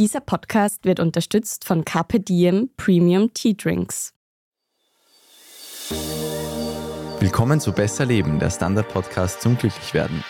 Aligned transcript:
Dieser 0.00 0.20
Podcast 0.20 0.86
wird 0.86 0.98
unterstützt 0.98 1.66
von 1.66 1.84
Carpe 1.84 2.20
Diem 2.20 2.70
Premium 2.78 3.34
Tea 3.34 3.54
Drinks. 3.54 4.14
Willkommen 7.18 7.60
zu 7.60 7.72
Besser 7.72 8.06
Leben, 8.06 8.38
der 8.38 8.48
Standard-Podcast 8.48 9.42
zum 9.42 9.58
Glücklichwerden. 9.58 10.24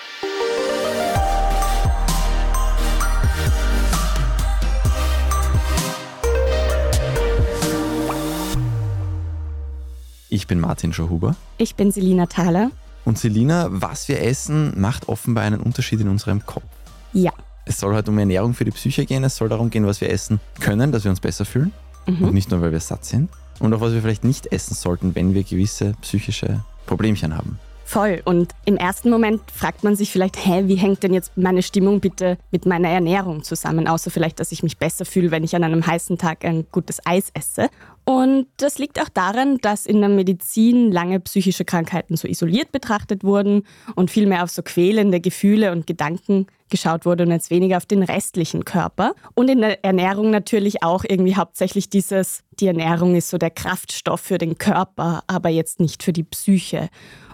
Ich 10.30 10.48
bin 10.48 10.58
Martin 10.58 10.92
Schauhuber. 10.92 11.36
Ich 11.58 11.76
bin 11.76 11.92
Selina 11.92 12.26
Thaler. 12.26 12.72
Und 13.04 13.20
Selina, 13.20 13.68
was 13.70 14.08
wir 14.08 14.20
essen, 14.20 14.80
macht 14.80 15.08
offenbar 15.08 15.44
einen 15.44 15.60
Unterschied 15.60 16.00
in 16.00 16.08
unserem 16.08 16.44
Kopf. 16.44 16.64
Ja. 17.12 17.30
Es 17.70 17.78
soll 17.78 17.94
heute 17.94 18.10
um 18.10 18.18
Ernährung 18.18 18.52
für 18.52 18.64
die 18.64 18.72
Psyche 18.72 19.06
gehen. 19.06 19.22
Es 19.22 19.36
soll 19.36 19.48
darum 19.48 19.70
gehen, 19.70 19.86
was 19.86 20.00
wir 20.00 20.10
essen 20.10 20.40
können, 20.58 20.90
dass 20.90 21.04
wir 21.04 21.10
uns 21.12 21.20
besser 21.20 21.44
fühlen. 21.44 21.70
Mhm. 22.04 22.24
Und 22.24 22.34
nicht 22.34 22.50
nur, 22.50 22.60
weil 22.62 22.72
wir 22.72 22.80
satt 22.80 23.04
sind. 23.04 23.30
Und 23.60 23.72
auch, 23.72 23.80
was 23.80 23.92
wir 23.92 24.00
vielleicht 24.02 24.24
nicht 24.24 24.52
essen 24.52 24.74
sollten, 24.74 25.14
wenn 25.14 25.34
wir 25.34 25.44
gewisse 25.44 25.94
psychische 26.00 26.64
Problemchen 26.86 27.36
haben. 27.36 27.60
Voll. 27.84 28.22
Und 28.24 28.56
im 28.64 28.76
ersten 28.76 29.08
Moment 29.08 29.40
fragt 29.52 29.84
man 29.84 29.94
sich 29.94 30.10
vielleicht, 30.10 30.44
hä, 30.44 30.64
wie 30.66 30.74
hängt 30.74 31.04
denn 31.04 31.14
jetzt 31.14 31.36
meine 31.36 31.62
Stimmung 31.62 32.00
bitte 32.00 32.38
mit 32.50 32.66
meiner 32.66 32.88
Ernährung 32.88 33.44
zusammen? 33.44 33.86
Außer 33.86 34.10
vielleicht, 34.10 34.40
dass 34.40 34.50
ich 34.50 34.64
mich 34.64 34.76
besser 34.76 35.04
fühle, 35.04 35.30
wenn 35.30 35.44
ich 35.44 35.54
an 35.54 35.62
einem 35.62 35.86
heißen 35.86 36.18
Tag 36.18 36.44
ein 36.44 36.66
gutes 36.72 36.98
Eis 37.06 37.30
esse. 37.34 37.68
Und 38.10 38.48
das 38.56 38.78
liegt 38.78 39.00
auch 39.00 39.08
daran, 39.08 39.58
dass 39.58 39.86
in 39.86 40.00
der 40.00 40.08
Medizin 40.08 40.90
lange 40.90 41.20
psychische 41.20 41.64
Krankheiten 41.64 42.16
so 42.16 42.26
isoliert 42.26 42.72
betrachtet 42.72 43.22
wurden 43.22 43.62
und 43.94 44.10
viel 44.10 44.26
mehr 44.26 44.42
auf 44.42 44.50
so 44.50 44.62
quälende 44.62 45.20
Gefühle 45.20 45.70
und 45.70 45.86
Gedanken 45.86 46.48
geschaut 46.70 47.06
wurde 47.06 47.22
und 47.22 47.30
jetzt 47.30 47.50
weniger 47.50 47.76
auf 47.76 47.86
den 47.86 48.02
restlichen 48.02 48.64
Körper. 48.64 49.14
Und 49.34 49.48
in 49.48 49.60
der 49.60 49.84
Ernährung 49.84 50.30
natürlich 50.30 50.82
auch 50.82 51.04
irgendwie 51.08 51.36
hauptsächlich 51.36 51.88
dieses, 51.88 52.42
die 52.58 52.66
Ernährung 52.66 53.14
ist 53.14 53.28
so 53.28 53.38
der 53.38 53.50
Kraftstoff 53.50 54.20
für 54.20 54.38
den 54.38 54.58
Körper, 54.58 55.22
aber 55.28 55.48
jetzt 55.48 55.78
nicht 55.78 56.02
für 56.02 56.12
die 56.12 56.24
Psyche. 56.24 56.88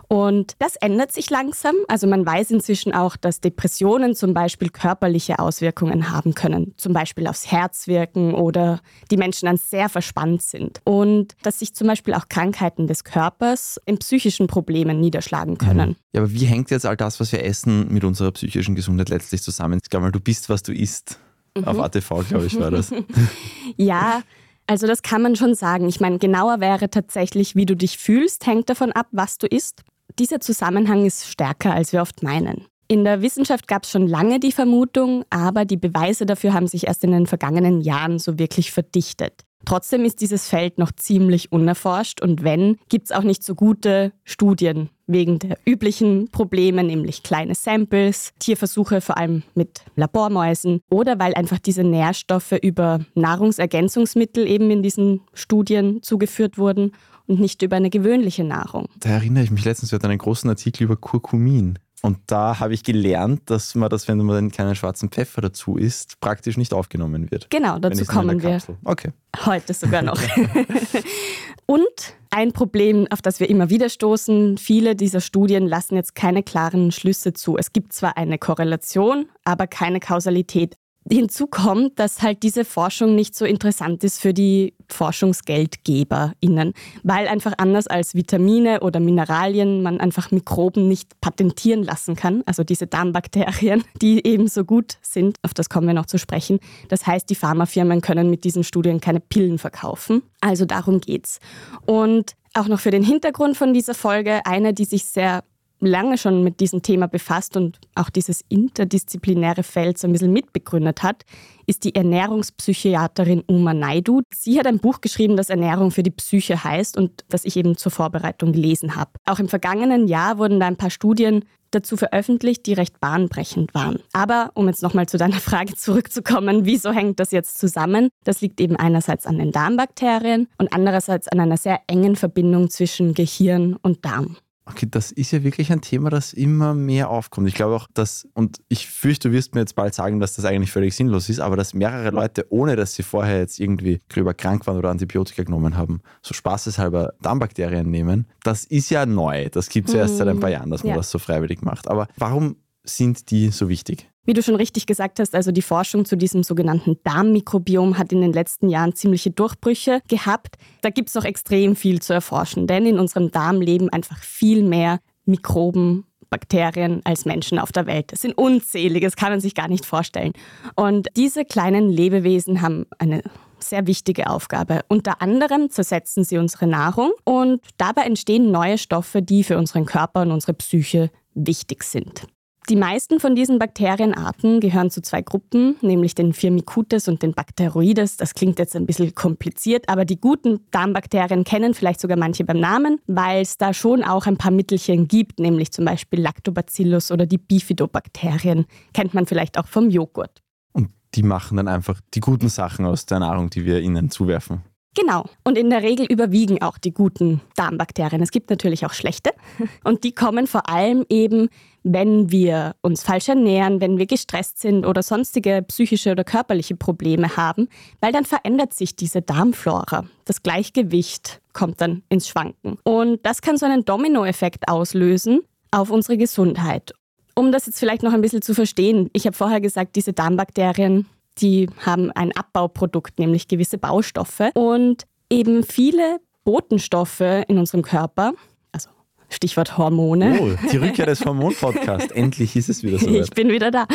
Und 0.08 0.54
das 0.58 0.76
ändert 0.76 1.12
sich 1.12 1.30
langsam. 1.30 1.74
Also 1.88 2.06
man 2.06 2.24
weiß 2.24 2.50
inzwischen 2.50 2.94
auch, 2.94 3.16
dass 3.16 3.40
Depressionen 3.40 4.14
zum 4.14 4.34
Beispiel 4.34 4.70
körperliche 4.70 5.38
Auswirkungen 5.38 6.10
haben 6.10 6.34
können. 6.34 6.74
Zum 6.76 6.92
Beispiel 6.92 7.26
aufs 7.26 7.50
Herz 7.50 7.86
wirken 7.86 8.34
oder 8.34 8.80
die 9.10 9.16
Menschen 9.16 9.46
dann 9.46 9.56
sehr 9.56 9.88
verspannt 9.88 10.42
sind. 10.42 10.80
Und 10.84 11.34
dass 11.42 11.58
sich 11.58 11.74
zum 11.74 11.88
Beispiel 11.88 12.14
auch 12.14 12.28
Krankheiten 12.28 12.86
des 12.86 13.04
Körpers 13.04 13.80
in 13.84 13.98
psychischen 13.98 14.46
Problemen 14.46 15.00
niederschlagen 15.00 15.58
können. 15.58 15.90
Mhm. 15.90 15.96
Ja, 16.12 16.20
aber 16.22 16.32
wie 16.32 16.44
hängt 16.44 16.70
jetzt 16.70 16.86
all 16.86 16.96
das, 16.96 17.18
was 17.20 17.32
wir 17.32 17.44
essen, 17.44 17.92
mit 17.92 18.04
unserer 18.04 18.30
psychischen 18.32 18.74
Gesundheit 18.74 19.08
letztlich 19.08 19.42
zusammen? 19.42 19.80
Ich 19.82 19.90
glaube 19.90 20.06
mal, 20.06 20.12
du 20.12 20.20
bist, 20.20 20.48
was 20.48 20.62
du 20.62 20.72
isst. 20.72 21.18
Mhm. 21.56 21.64
Auf 21.64 21.80
ATV, 21.80 22.28
glaube 22.28 22.46
ich, 22.46 22.58
war 22.60 22.70
das. 22.70 22.92
ja, 23.76 24.22
also 24.66 24.86
das 24.86 25.02
kann 25.02 25.22
man 25.22 25.36
schon 25.36 25.54
sagen. 25.54 25.88
Ich 25.88 26.00
meine, 26.00 26.18
genauer 26.18 26.60
wäre 26.60 26.90
tatsächlich, 26.90 27.54
wie 27.54 27.66
du 27.66 27.76
dich 27.76 27.98
fühlst, 27.98 28.46
hängt 28.46 28.68
davon 28.68 28.92
ab, 28.92 29.06
was 29.12 29.38
du 29.38 29.46
isst. 29.46 29.82
Dieser 30.18 30.40
Zusammenhang 30.40 31.04
ist 31.04 31.26
stärker, 31.26 31.74
als 31.74 31.92
wir 31.92 32.00
oft 32.00 32.22
meinen. 32.22 32.66
In 32.88 33.04
der 33.04 33.20
Wissenschaft 33.20 33.66
gab 33.68 33.82
es 33.82 33.90
schon 33.90 34.06
lange 34.06 34.38
die 34.38 34.52
Vermutung, 34.52 35.24
aber 35.28 35.64
die 35.64 35.76
Beweise 35.76 36.24
dafür 36.24 36.54
haben 36.54 36.68
sich 36.68 36.86
erst 36.86 37.02
in 37.04 37.10
den 37.10 37.26
vergangenen 37.26 37.80
Jahren 37.80 38.18
so 38.18 38.38
wirklich 38.38 38.70
verdichtet. 38.70 39.45
Trotzdem 39.66 40.04
ist 40.04 40.20
dieses 40.20 40.48
Feld 40.48 40.78
noch 40.78 40.92
ziemlich 40.92 41.50
unerforscht 41.50 42.22
und 42.22 42.44
wenn, 42.44 42.78
gibt 42.88 43.06
es 43.06 43.12
auch 43.12 43.24
nicht 43.24 43.42
so 43.42 43.56
gute 43.56 44.12
Studien 44.24 44.90
wegen 45.08 45.40
der 45.40 45.58
üblichen 45.66 46.28
Probleme, 46.30 46.84
nämlich 46.84 47.24
kleine 47.24 47.56
Samples, 47.56 48.32
Tierversuche 48.38 49.00
vor 49.00 49.18
allem 49.18 49.42
mit 49.54 49.82
Labormäusen 49.96 50.80
oder 50.88 51.18
weil 51.18 51.34
einfach 51.34 51.58
diese 51.58 51.82
Nährstoffe 51.82 52.54
über 52.62 53.00
Nahrungsergänzungsmittel 53.14 54.46
eben 54.46 54.70
in 54.70 54.84
diesen 54.84 55.20
Studien 55.34 56.00
zugeführt 56.00 56.58
wurden 56.58 56.92
und 57.26 57.40
nicht 57.40 57.60
über 57.62 57.74
eine 57.74 57.90
gewöhnliche 57.90 58.44
Nahrung. 58.44 58.86
Da 59.00 59.10
erinnere 59.10 59.42
ich 59.42 59.50
mich 59.50 59.64
letztens, 59.64 59.90
wir 59.90 59.96
hatten 59.96 60.06
einen 60.06 60.18
großen 60.18 60.48
Artikel 60.48 60.84
über 60.84 60.96
Kurkumin. 60.96 61.80
Und 62.02 62.18
da 62.26 62.60
habe 62.60 62.74
ich 62.74 62.84
gelernt, 62.84 63.42
dass 63.46 63.74
man 63.74 63.88
das, 63.88 64.06
wenn 64.06 64.18
man 64.18 64.50
keinen 64.50 64.76
schwarzen 64.76 65.08
Pfeffer 65.08 65.40
dazu 65.40 65.76
isst, 65.76 66.20
praktisch 66.20 66.56
nicht 66.56 66.74
aufgenommen 66.74 67.30
wird. 67.30 67.48
Genau, 67.50 67.78
dazu 67.78 68.04
kommen 68.04 68.42
wir. 68.42 68.60
Okay. 68.84 69.12
Heute 69.44 69.72
sogar 69.74 70.02
noch. 70.02 70.20
Und 71.66 72.14
ein 72.30 72.52
Problem, 72.52 73.06
auf 73.10 73.22
das 73.22 73.40
wir 73.40 73.48
immer 73.48 73.70
wieder 73.70 73.88
stoßen, 73.88 74.58
viele 74.58 74.94
dieser 74.94 75.20
Studien 75.20 75.66
lassen 75.66 75.96
jetzt 75.96 76.14
keine 76.14 76.42
klaren 76.42 76.92
Schlüsse 76.92 77.32
zu. 77.32 77.56
Es 77.56 77.72
gibt 77.72 77.92
zwar 77.92 78.16
eine 78.16 78.38
Korrelation, 78.38 79.28
aber 79.44 79.66
keine 79.66 79.98
Kausalität. 79.98 80.76
Hinzu 81.10 81.46
kommt, 81.46 81.98
dass 81.98 82.22
halt 82.22 82.42
diese 82.42 82.64
Forschung 82.64 83.14
nicht 83.14 83.34
so 83.34 83.44
interessant 83.44 84.02
ist 84.02 84.20
für 84.20 84.34
die 84.34 84.74
ForschungsgeldgeberInnen, 84.88 86.72
weil 87.02 87.28
einfach 87.28 87.54
anders 87.58 87.86
als 87.86 88.14
Vitamine 88.14 88.80
oder 88.80 88.98
Mineralien 88.98 89.82
man 89.82 90.00
einfach 90.00 90.30
Mikroben 90.30 90.88
nicht 90.88 91.20
patentieren 91.20 91.82
lassen 91.82 92.16
kann, 92.16 92.42
also 92.46 92.64
diese 92.64 92.86
Darmbakterien, 92.86 93.84
die 94.02 94.26
eben 94.26 94.48
so 94.48 94.64
gut 94.64 94.98
sind, 95.02 95.36
auf 95.42 95.54
das 95.54 95.68
kommen 95.68 95.86
wir 95.86 95.94
noch 95.94 96.06
zu 96.06 96.18
sprechen. 96.18 96.58
Das 96.88 97.06
heißt, 97.06 97.30
die 97.30 97.34
Pharmafirmen 97.34 98.00
können 98.00 98.30
mit 98.30 98.44
diesen 98.44 98.64
Studien 98.64 99.00
keine 99.00 99.20
Pillen 99.20 99.58
verkaufen. 99.58 100.22
Also 100.40 100.64
darum 100.64 101.00
geht's. 101.00 101.38
Und 101.84 102.32
auch 102.54 102.68
noch 102.68 102.80
für 102.80 102.90
den 102.90 103.02
Hintergrund 103.02 103.56
von 103.56 103.74
dieser 103.74 103.94
Folge, 103.94 104.44
eine, 104.44 104.72
die 104.72 104.84
sich 104.86 105.04
sehr 105.04 105.44
lange 105.80 106.18
schon 106.18 106.42
mit 106.42 106.60
diesem 106.60 106.82
Thema 106.82 107.06
befasst 107.06 107.56
und 107.56 107.78
auch 107.94 108.10
dieses 108.10 108.42
interdisziplinäre 108.48 109.62
Feld 109.62 109.98
so 109.98 110.06
ein 110.06 110.12
bisschen 110.12 110.32
mitbegründet 110.32 111.02
hat, 111.02 111.24
ist 111.66 111.84
die 111.84 111.94
Ernährungspsychiaterin 111.94 113.42
Uma 113.46 113.74
Naidu. 113.74 114.22
Sie 114.34 114.58
hat 114.58 114.66
ein 114.66 114.78
Buch 114.78 115.00
geschrieben, 115.00 115.36
das 115.36 115.50
Ernährung 115.50 115.90
für 115.90 116.02
die 116.02 116.10
Psyche 116.10 116.62
heißt 116.62 116.96
und 116.96 117.24
das 117.28 117.44
ich 117.44 117.56
eben 117.56 117.76
zur 117.76 117.92
Vorbereitung 117.92 118.52
gelesen 118.52 118.96
habe. 118.96 119.10
Auch 119.26 119.38
im 119.38 119.48
vergangenen 119.48 120.08
Jahr 120.08 120.38
wurden 120.38 120.60
da 120.60 120.66
ein 120.66 120.76
paar 120.76 120.90
Studien 120.90 121.44
dazu 121.72 121.96
veröffentlicht, 121.96 122.64
die 122.66 122.72
recht 122.72 123.00
bahnbrechend 123.00 123.74
waren. 123.74 124.00
Aber 124.12 124.50
um 124.54 124.68
jetzt 124.68 124.82
nochmal 124.82 125.06
zu 125.06 125.18
deiner 125.18 125.40
Frage 125.40 125.74
zurückzukommen, 125.74 126.64
wieso 126.64 126.92
hängt 126.92 127.20
das 127.20 127.32
jetzt 127.32 127.58
zusammen? 127.58 128.08
Das 128.24 128.40
liegt 128.40 128.60
eben 128.60 128.76
einerseits 128.76 129.26
an 129.26 129.38
den 129.38 129.52
Darmbakterien 129.52 130.48
und 130.58 130.72
andererseits 130.72 131.28
an 131.28 131.40
einer 131.40 131.56
sehr 131.56 131.80
engen 131.86 132.16
Verbindung 132.16 132.70
zwischen 132.70 133.14
Gehirn 133.14 133.76
und 133.82 134.04
Darm. 134.04 134.36
Okay, 134.68 134.88
das 134.90 135.12
ist 135.12 135.30
ja 135.30 135.44
wirklich 135.44 135.70
ein 135.70 135.80
Thema, 135.80 136.10
das 136.10 136.32
immer 136.32 136.74
mehr 136.74 137.08
aufkommt. 137.08 137.46
Ich 137.46 137.54
glaube 137.54 137.76
auch, 137.76 137.86
dass, 137.94 138.28
und 138.34 138.60
ich 138.68 138.88
fürchte, 138.88 139.28
du 139.28 139.34
wirst 139.34 139.54
mir 139.54 139.60
jetzt 139.60 139.76
bald 139.76 139.94
sagen, 139.94 140.18
dass 140.18 140.34
das 140.34 140.44
eigentlich 140.44 140.72
völlig 140.72 140.96
sinnlos 140.96 141.28
ist, 141.28 141.38
aber 141.38 141.56
dass 141.56 141.72
mehrere 141.72 142.10
Leute, 142.10 142.46
ohne 142.50 142.74
dass 142.74 142.94
sie 142.94 143.04
vorher 143.04 143.38
jetzt 143.38 143.60
irgendwie 143.60 144.00
gröber 144.08 144.34
krank 144.34 144.66
waren 144.66 144.76
oder 144.76 144.90
Antibiotika 144.90 145.44
genommen 145.44 145.76
haben, 145.76 146.00
so 146.20 146.34
spaßeshalber 146.34 147.14
Darmbakterien 147.22 147.88
nehmen, 147.88 148.26
das 148.42 148.64
ist 148.64 148.90
ja 148.90 149.06
neu. 149.06 149.48
Das 149.50 149.68
gibt 149.68 149.88
es 149.88 149.94
ja 149.94 150.00
erst 150.00 150.16
seit 150.16 150.26
ein 150.26 150.40
paar 150.40 150.50
Jahren, 150.50 150.70
dass 150.70 150.82
man 150.82 150.90
ja. 150.90 150.96
das 150.96 151.12
so 151.12 151.20
freiwillig 151.20 151.62
macht. 151.62 151.86
Aber 151.86 152.08
warum 152.16 152.56
sind 152.82 153.30
die 153.30 153.50
so 153.50 153.68
wichtig? 153.68 154.10
Wie 154.26 154.34
du 154.34 154.42
schon 154.42 154.56
richtig 154.56 154.86
gesagt 154.86 155.20
hast, 155.20 155.36
also 155.36 155.52
die 155.52 155.62
Forschung 155.62 156.04
zu 156.04 156.16
diesem 156.16 156.42
sogenannten 156.42 156.98
Darmmikrobiom 157.04 157.96
hat 157.96 158.12
in 158.12 158.20
den 158.20 158.32
letzten 158.32 158.68
Jahren 158.68 158.92
ziemliche 158.92 159.30
Durchbrüche 159.30 160.00
gehabt. 160.08 160.56
Da 160.82 160.90
gibt 160.90 161.10
es 161.10 161.14
noch 161.14 161.24
extrem 161.24 161.76
viel 161.76 162.02
zu 162.02 162.12
erforschen, 162.12 162.66
denn 162.66 162.86
in 162.86 162.98
unserem 162.98 163.30
Darm 163.30 163.60
leben 163.60 163.88
einfach 163.88 164.18
viel 164.18 164.64
mehr 164.64 164.98
Mikroben, 165.26 166.06
Bakterien 166.28 167.02
als 167.04 167.24
Menschen 167.24 167.60
auf 167.60 167.70
der 167.70 167.86
Welt. 167.86 168.10
Das 168.10 168.20
sind 168.20 168.36
unzählige, 168.36 169.06
das 169.06 169.14
kann 169.14 169.30
man 169.30 169.40
sich 169.40 169.54
gar 169.54 169.68
nicht 169.68 169.86
vorstellen. 169.86 170.32
Und 170.74 171.06
diese 171.16 171.44
kleinen 171.44 171.88
Lebewesen 171.88 172.62
haben 172.62 172.86
eine 172.98 173.22
sehr 173.60 173.86
wichtige 173.86 174.28
Aufgabe. 174.28 174.80
Unter 174.88 175.22
anderem 175.22 175.70
zersetzen 175.70 176.24
sie 176.24 176.38
unsere 176.38 176.66
Nahrung 176.66 177.12
und 177.22 177.60
dabei 177.78 178.02
entstehen 178.02 178.50
neue 178.50 178.76
Stoffe, 178.76 179.22
die 179.22 179.44
für 179.44 179.56
unseren 179.56 179.86
Körper 179.86 180.22
und 180.22 180.32
unsere 180.32 180.54
Psyche 180.54 181.10
wichtig 181.34 181.84
sind. 181.84 182.26
Die 182.68 182.74
meisten 182.74 183.20
von 183.20 183.36
diesen 183.36 183.60
Bakterienarten 183.60 184.58
gehören 184.58 184.90
zu 184.90 185.00
zwei 185.00 185.22
Gruppen, 185.22 185.76
nämlich 185.82 186.16
den 186.16 186.32
Firmicutes 186.32 187.06
und 187.06 187.22
den 187.22 187.32
Bacteroides. 187.32 188.16
Das 188.16 188.34
klingt 188.34 188.58
jetzt 188.58 188.74
ein 188.74 188.86
bisschen 188.86 189.14
kompliziert, 189.14 189.88
aber 189.88 190.04
die 190.04 190.20
guten 190.20 190.66
Darmbakterien 190.72 191.44
kennen 191.44 191.74
vielleicht 191.74 192.00
sogar 192.00 192.16
manche 192.16 192.44
beim 192.44 192.58
Namen, 192.58 192.98
weil 193.06 193.42
es 193.42 193.56
da 193.56 193.72
schon 193.72 194.02
auch 194.02 194.26
ein 194.26 194.36
paar 194.36 194.50
Mittelchen 194.50 195.06
gibt, 195.06 195.38
nämlich 195.38 195.70
zum 195.70 195.84
Beispiel 195.84 196.20
Lactobacillus 196.20 197.12
oder 197.12 197.24
die 197.24 197.38
Bifidobakterien. 197.38 198.66
Kennt 198.92 199.14
man 199.14 199.26
vielleicht 199.26 199.58
auch 199.58 199.68
vom 199.68 199.88
Joghurt. 199.88 200.42
Und 200.72 200.90
die 201.14 201.22
machen 201.22 201.58
dann 201.58 201.68
einfach 201.68 202.00
die 202.14 202.20
guten 202.20 202.48
Sachen 202.48 202.84
aus 202.84 203.06
der 203.06 203.20
Nahrung, 203.20 203.48
die 203.48 203.64
wir 203.64 203.78
ihnen 203.80 204.10
zuwerfen. 204.10 204.62
Genau. 204.96 205.26
Und 205.44 205.58
in 205.58 205.68
der 205.68 205.82
Regel 205.82 206.06
überwiegen 206.06 206.62
auch 206.62 206.78
die 206.78 206.92
guten 206.92 207.42
Darmbakterien. 207.54 208.22
Es 208.22 208.30
gibt 208.30 208.48
natürlich 208.48 208.86
auch 208.86 208.94
schlechte. 208.94 209.30
Und 209.84 210.04
die 210.04 210.12
kommen 210.12 210.46
vor 210.46 210.70
allem 210.70 211.04
eben, 211.10 211.50
wenn 211.82 212.30
wir 212.30 212.74
uns 212.80 213.02
falsch 213.02 213.28
ernähren, 213.28 213.80
wenn 213.82 213.98
wir 213.98 214.06
gestresst 214.06 214.58
sind 214.58 214.86
oder 214.86 215.02
sonstige 215.02 215.62
psychische 215.68 216.12
oder 216.12 216.24
körperliche 216.24 216.76
Probleme 216.76 217.36
haben, 217.36 217.68
weil 218.00 218.10
dann 218.10 218.24
verändert 218.24 218.72
sich 218.72 218.96
diese 218.96 219.20
Darmflora. 219.20 220.06
Das 220.24 220.42
Gleichgewicht 220.42 221.42
kommt 221.52 221.82
dann 221.82 222.02
ins 222.08 222.26
Schwanken. 222.26 222.78
Und 222.82 223.24
das 223.24 223.42
kann 223.42 223.58
so 223.58 223.66
einen 223.66 223.84
Dominoeffekt 223.84 224.66
auslösen 224.68 225.42
auf 225.70 225.90
unsere 225.90 226.16
Gesundheit. 226.16 226.94
Um 227.34 227.52
das 227.52 227.66
jetzt 227.66 227.78
vielleicht 227.78 228.02
noch 228.02 228.14
ein 228.14 228.22
bisschen 228.22 228.40
zu 228.40 228.54
verstehen, 228.54 229.10
ich 229.12 229.26
habe 229.26 229.36
vorher 229.36 229.60
gesagt, 229.60 229.94
diese 229.94 230.14
Darmbakterien 230.14 231.06
Die 231.38 231.68
haben 231.84 232.10
ein 232.12 232.32
Abbauprodukt, 232.32 233.18
nämlich 233.18 233.48
gewisse 233.48 233.78
Baustoffe. 233.78 234.50
Und 234.54 235.04
eben 235.30 235.62
viele 235.62 236.18
Botenstoffe 236.44 237.20
in 237.48 237.58
unserem 237.58 237.82
Körper, 237.82 238.32
also 238.72 238.88
Stichwort 239.28 239.76
Hormone. 239.76 240.38
Oh, 240.40 240.68
die 240.70 240.76
Rückkehr 240.76 241.06
des 241.06 241.24
Hormon-Podcasts. 241.24 242.10
Endlich 242.14 242.56
ist 242.56 242.68
es 242.68 242.82
wieder 242.82 242.98
so. 242.98 243.08
Ich 243.08 243.30
bin 243.30 243.48
wieder 243.48 243.70
da. 243.70 243.86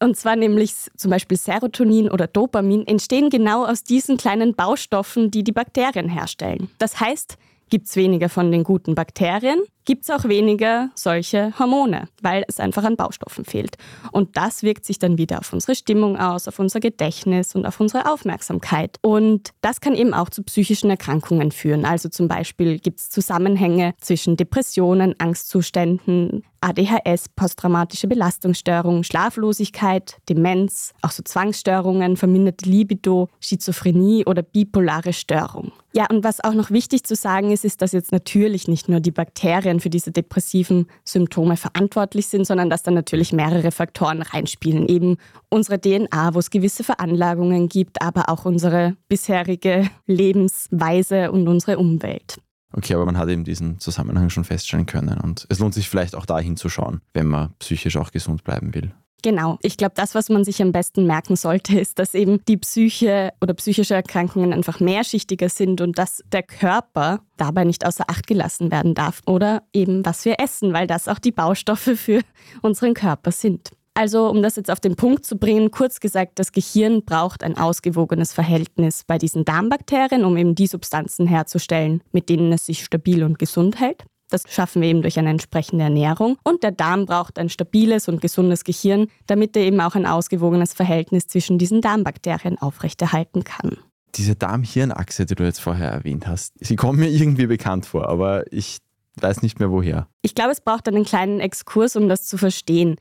Und 0.00 0.16
zwar 0.16 0.36
nämlich 0.36 0.74
zum 0.96 1.10
Beispiel 1.10 1.38
Serotonin 1.38 2.10
oder 2.10 2.26
Dopamin 2.26 2.86
entstehen 2.86 3.30
genau 3.30 3.64
aus 3.64 3.82
diesen 3.82 4.16
kleinen 4.18 4.54
Baustoffen, 4.54 5.30
die 5.30 5.42
die 5.42 5.52
Bakterien 5.52 6.08
herstellen. 6.08 6.68
Das 6.78 7.00
heißt, 7.00 7.38
Gibt 7.70 7.88
es 7.88 7.96
weniger 7.96 8.28
von 8.28 8.52
den 8.52 8.62
guten 8.62 8.94
Bakterien, 8.94 9.58
gibt 9.84 10.04
es 10.04 10.10
auch 10.10 10.24
weniger 10.24 10.90
solche 10.94 11.58
Hormone, 11.58 12.08
weil 12.22 12.44
es 12.48 12.60
einfach 12.60 12.84
an 12.84 12.96
Baustoffen 12.96 13.44
fehlt. 13.44 13.76
Und 14.12 14.36
das 14.36 14.62
wirkt 14.62 14.84
sich 14.84 14.98
dann 14.98 15.18
wieder 15.18 15.38
auf 15.38 15.52
unsere 15.52 15.74
Stimmung 15.74 16.18
aus, 16.18 16.48
auf 16.48 16.58
unser 16.58 16.80
Gedächtnis 16.80 17.54
und 17.54 17.66
auf 17.66 17.80
unsere 17.80 18.10
Aufmerksamkeit. 18.10 18.98
Und 19.02 19.50
das 19.60 19.80
kann 19.80 19.94
eben 19.94 20.14
auch 20.14 20.30
zu 20.30 20.42
psychischen 20.42 20.90
Erkrankungen 20.90 21.52
führen. 21.52 21.84
Also 21.84 22.08
zum 22.08 22.28
Beispiel 22.28 22.78
gibt 22.78 23.00
es 23.00 23.10
Zusammenhänge 23.10 23.94
zwischen 24.00 24.36
Depressionen, 24.36 25.14
Angstzuständen, 25.18 26.44
ADHS, 26.64 27.28
posttraumatische 27.36 28.08
Belastungsstörung, 28.08 29.04
Schlaflosigkeit, 29.04 30.16
Demenz, 30.30 30.94
auch 31.02 31.10
so 31.10 31.22
Zwangsstörungen, 31.22 32.16
verminderte 32.16 32.68
Libido, 32.68 33.28
Schizophrenie 33.38 34.24
oder 34.24 34.42
bipolare 34.42 35.12
Störung. 35.12 35.72
Ja, 35.92 36.06
und 36.10 36.24
was 36.24 36.42
auch 36.42 36.54
noch 36.54 36.70
wichtig 36.70 37.04
zu 37.04 37.14
sagen 37.14 37.52
ist, 37.52 37.64
ist, 37.64 37.82
dass 37.82 37.92
jetzt 37.92 38.12
natürlich 38.12 38.66
nicht 38.66 38.88
nur 38.88 39.00
die 39.00 39.10
Bakterien 39.10 39.73
für 39.80 39.90
diese 39.90 40.12
depressiven 40.12 40.86
Symptome 41.04 41.56
verantwortlich 41.56 42.26
sind, 42.26 42.46
sondern 42.46 42.70
dass 42.70 42.82
da 42.82 42.90
natürlich 42.90 43.32
mehrere 43.32 43.70
Faktoren 43.70 44.22
reinspielen. 44.22 44.88
Eben 44.88 45.16
unsere 45.48 45.80
DNA, 45.80 46.34
wo 46.34 46.38
es 46.38 46.50
gewisse 46.50 46.84
Veranlagungen 46.84 47.68
gibt, 47.68 48.02
aber 48.02 48.28
auch 48.28 48.44
unsere 48.44 48.96
bisherige 49.08 49.88
Lebensweise 50.06 51.30
und 51.32 51.48
unsere 51.48 51.78
Umwelt. 51.78 52.38
Okay, 52.72 52.94
aber 52.94 53.06
man 53.06 53.18
hat 53.18 53.28
eben 53.28 53.44
diesen 53.44 53.78
Zusammenhang 53.78 54.30
schon 54.30 54.44
feststellen 54.44 54.86
können 54.86 55.20
und 55.20 55.46
es 55.48 55.60
lohnt 55.60 55.74
sich 55.74 55.88
vielleicht 55.88 56.16
auch 56.16 56.26
da 56.26 56.40
hinzuschauen, 56.40 57.02
wenn 57.12 57.28
man 57.28 57.54
psychisch 57.60 57.96
auch 57.96 58.10
gesund 58.10 58.42
bleiben 58.42 58.74
will. 58.74 58.92
Genau. 59.24 59.56
Ich 59.62 59.78
glaube, 59.78 59.94
das, 59.96 60.14
was 60.14 60.28
man 60.28 60.44
sich 60.44 60.60
am 60.60 60.70
besten 60.70 61.06
merken 61.06 61.34
sollte, 61.34 61.78
ist, 61.80 61.98
dass 61.98 62.12
eben 62.12 62.44
die 62.46 62.58
Psyche 62.58 63.32
oder 63.40 63.54
psychische 63.54 63.94
Erkrankungen 63.94 64.52
einfach 64.52 64.80
mehrschichtiger 64.80 65.48
sind 65.48 65.80
und 65.80 65.98
dass 65.98 66.22
der 66.30 66.42
Körper 66.42 67.20
dabei 67.38 67.64
nicht 67.64 67.86
außer 67.86 68.04
Acht 68.08 68.26
gelassen 68.26 68.70
werden 68.70 68.94
darf. 68.94 69.22
Oder 69.26 69.62
eben, 69.72 70.04
was 70.04 70.26
wir 70.26 70.38
essen, 70.40 70.74
weil 70.74 70.86
das 70.86 71.08
auch 71.08 71.18
die 71.18 71.32
Baustoffe 71.32 71.98
für 71.98 72.20
unseren 72.62 72.92
Körper 72.92 73.32
sind. 73.32 73.70
Also, 73.94 74.28
um 74.28 74.42
das 74.42 74.56
jetzt 74.56 74.70
auf 74.70 74.80
den 74.80 74.96
Punkt 74.96 75.24
zu 75.24 75.38
bringen, 75.38 75.70
kurz 75.70 76.00
gesagt, 76.00 76.38
das 76.38 76.52
Gehirn 76.52 77.02
braucht 77.04 77.44
ein 77.44 77.56
ausgewogenes 77.56 78.34
Verhältnis 78.34 79.04
bei 79.06 79.16
diesen 79.16 79.46
Darmbakterien, 79.46 80.24
um 80.24 80.36
eben 80.36 80.54
die 80.54 80.66
Substanzen 80.66 81.26
herzustellen, 81.26 82.02
mit 82.12 82.28
denen 82.28 82.52
es 82.52 82.66
sich 82.66 82.84
stabil 82.84 83.22
und 83.22 83.38
gesund 83.38 83.80
hält. 83.80 84.04
Das 84.30 84.44
schaffen 84.48 84.82
wir 84.82 84.88
eben 84.88 85.02
durch 85.02 85.18
eine 85.18 85.30
entsprechende 85.30 85.84
Ernährung. 85.84 86.38
Und 86.44 86.62
der 86.62 86.72
Darm 86.72 87.06
braucht 87.06 87.38
ein 87.38 87.48
stabiles 87.48 88.08
und 88.08 88.20
gesundes 88.20 88.64
Gehirn, 88.64 89.08
damit 89.26 89.56
er 89.56 89.62
eben 89.62 89.80
auch 89.80 89.94
ein 89.94 90.06
ausgewogenes 90.06 90.72
Verhältnis 90.72 91.26
zwischen 91.26 91.58
diesen 91.58 91.80
Darmbakterien 91.80 92.58
aufrechterhalten 92.58 93.44
kann. 93.44 93.76
Diese 94.14 94.36
Darm-Hirn-Achse, 94.36 95.26
die 95.26 95.34
du 95.34 95.44
jetzt 95.44 95.60
vorher 95.60 95.90
erwähnt 95.90 96.26
hast, 96.26 96.54
sie 96.60 96.76
kommt 96.76 96.98
mir 96.98 97.08
irgendwie 97.08 97.46
bekannt 97.46 97.86
vor, 97.86 98.08
aber 98.08 98.50
ich 98.52 98.78
weiß 99.20 99.42
nicht 99.42 99.58
mehr 99.58 99.70
woher. 99.70 100.08
Ich 100.22 100.34
glaube, 100.34 100.52
es 100.52 100.60
braucht 100.60 100.88
einen 100.88 101.04
kleinen 101.04 101.40
Exkurs, 101.40 101.96
um 101.96 102.08
das 102.08 102.26
zu 102.26 102.38
verstehen 102.38 102.96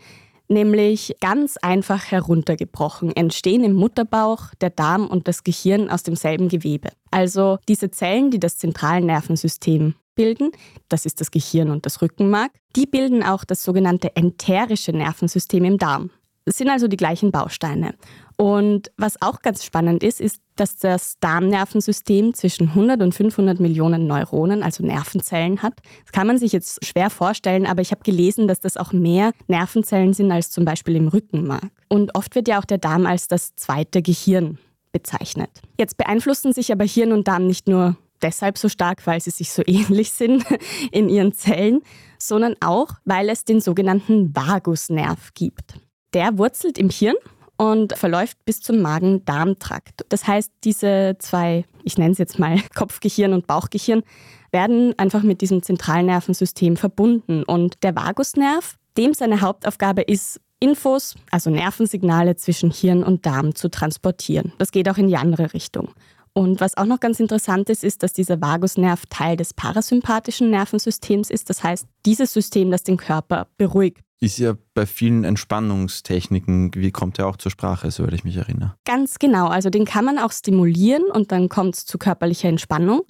nämlich 0.49 1.15
ganz 1.19 1.57
einfach 1.57 2.11
heruntergebrochen, 2.11 3.15
entstehen 3.15 3.63
im 3.63 3.73
Mutterbauch 3.73 4.53
der 4.61 4.69
Darm 4.69 5.07
und 5.07 5.27
das 5.27 5.43
Gehirn 5.43 5.89
aus 5.89 6.03
demselben 6.03 6.49
Gewebe. 6.49 6.89
Also 7.11 7.57
diese 7.67 7.91
Zellen, 7.91 8.31
die 8.31 8.39
das 8.39 8.57
Zentralnervensystem 8.57 9.95
bilden, 10.15 10.51
das 10.89 11.05
ist 11.05 11.21
das 11.21 11.31
Gehirn 11.31 11.69
und 11.69 11.85
das 11.85 12.01
Rückenmark, 12.01 12.51
die 12.75 12.85
bilden 12.85 13.23
auch 13.23 13.43
das 13.43 13.63
sogenannte 13.63 14.15
enterische 14.15 14.91
Nervensystem 14.91 15.63
im 15.63 15.77
Darm. 15.77 16.11
Es 16.45 16.57
sind 16.57 16.69
also 16.69 16.87
die 16.87 16.97
gleichen 16.97 17.31
Bausteine. 17.31 17.95
Und 18.35 18.91
was 18.97 19.21
auch 19.21 19.41
ganz 19.41 19.63
spannend 19.63 20.03
ist, 20.03 20.19
ist, 20.19 20.41
dass 20.55 20.77
das 20.77 21.17
Darmnervensystem 21.19 22.33
zwischen 22.33 22.69
100 22.69 23.01
und 23.01 23.13
500 23.13 23.59
Millionen 23.59 24.07
Neuronen, 24.07 24.63
also 24.63 24.83
Nervenzellen 24.83 25.61
hat. 25.61 25.73
Das 26.03 26.11
kann 26.11 26.27
man 26.27 26.37
sich 26.37 26.51
jetzt 26.51 26.83
schwer 26.85 27.09
vorstellen, 27.09 27.65
aber 27.65 27.81
ich 27.81 27.91
habe 27.91 28.03
gelesen, 28.03 28.47
dass 28.47 28.59
das 28.59 28.75
auch 28.75 28.91
mehr 28.91 29.31
Nervenzellen 29.47 30.13
sind 30.13 30.31
als 30.31 30.51
zum 30.51 30.65
Beispiel 30.65 30.95
im 30.95 31.07
Rückenmark. 31.07 31.71
Und 31.89 32.15
oft 32.15 32.35
wird 32.35 32.47
ja 32.47 32.59
auch 32.59 32.65
der 32.65 32.79
Darm 32.79 33.05
als 33.05 33.27
das 33.27 33.55
zweite 33.55 34.01
Gehirn 34.01 34.57
bezeichnet. 34.91 35.49
Jetzt 35.79 35.97
beeinflussen 35.97 36.53
sich 36.53 36.71
aber 36.71 36.85
Hirn 36.85 37.13
und 37.13 37.27
Darm 37.27 37.47
nicht 37.47 37.67
nur 37.67 37.97
deshalb 38.23 38.57
so 38.57 38.69
stark, 38.69 39.05
weil 39.05 39.21
sie 39.21 39.29
sich 39.29 39.51
so 39.51 39.61
ähnlich 39.67 40.11
sind 40.11 40.45
in 40.91 41.09
ihren 41.09 41.33
Zellen, 41.33 41.81
sondern 42.17 42.55
auch, 42.61 42.93
weil 43.05 43.29
es 43.29 43.45
den 43.45 43.61
sogenannten 43.61 44.35
Vagusnerv 44.35 45.33
gibt. 45.33 45.75
Der 46.13 46.37
wurzelt 46.37 46.77
im 46.77 46.89
Hirn 46.89 47.15
und 47.57 47.95
verläuft 47.97 48.37
bis 48.45 48.61
zum 48.61 48.81
Magen-Darm-Trakt. 48.81 50.05
Das 50.09 50.27
heißt, 50.27 50.51
diese 50.63 51.15
zwei, 51.19 51.65
ich 51.83 51.97
nenne 51.97 52.11
es 52.11 52.17
jetzt 52.17 52.39
mal 52.39 52.59
Kopfgehirn 52.75 53.33
und 53.33 53.47
Bauchgehirn, 53.47 54.03
werden 54.51 54.97
einfach 54.97 55.23
mit 55.23 55.41
diesem 55.41 55.63
Zentralnervensystem 55.63 56.77
verbunden. 56.77 57.43
Und 57.43 57.83
der 57.83 57.95
Vagusnerv, 57.95 58.77
dem 58.97 59.13
seine 59.13 59.41
Hauptaufgabe 59.41 60.03
ist, 60.03 60.39
Infos, 60.59 61.15
also 61.29 61.49
Nervensignale 61.49 62.37
zwischen 62.37 62.71
Hirn 62.71 63.03
und 63.03 63.25
Darm 63.25 63.53
zu 63.53 63.69
transportieren. 63.69 64.53
Das 64.59 64.71
geht 64.71 64.87
auch 64.87 64.97
in 64.97 65.07
die 65.07 65.17
andere 65.17 65.53
Richtung. 65.53 65.89
Und 66.33 66.61
was 66.61 66.75
auch 66.77 66.85
noch 66.85 66.99
ganz 66.99 67.19
interessant 67.19 67.69
ist, 67.69 67.83
ist, 67.83 68.01
dass 68.01 68.13
dieser 68.13 68.41
Vagusnerv 68.41 69.05
Teil 69.07 69.37
des 69.37 69.53
parasympathischen 69.53 70.49
Nervensystems 70.49 71.29
ist. 71.29 71.49
Das 71.49 71.63
heißt, 71.63 71.87
dieses 72.05 72.33
System, 72.33 72.71
das 72.71 72.83
den 72.83 72.97
Körper 72.97 73.47
beruhigt. 73.57 73.99
Ist 74.19 74.39
ja 74.39 74.55
bei 74.73 74.85
vielen 74.85 75.25
Entspannungstechniken, 75.25 76.71
wie 76.75 76.91
kommt 76.91 77.19
er 77.19 77.27
auch 77.27 77.37
zur 77.37 77.51
Sprache, 77.51 77.91
so 77.91 78.03
würde 78.03 78.15
ich 78.15 78.23
mich 78.23 78.37
erinnern. 78.37 78.73
Ganz 78.85 79.19
genau. 79.19 79.47
Also 79.47 79.69
den 79.69 79.85
kann 79.85 80.05
man 80.05 80.17
auch 80.17 80.31
stimulieren 80.31 81.03
und 81.11 81.31
dann 81.31 81.49
kommt 81.49 81.75
es 81.75 81.85
zu 81.85 81.97
körperlicher 81.97 82.49
Entspannung. 82.49 83.01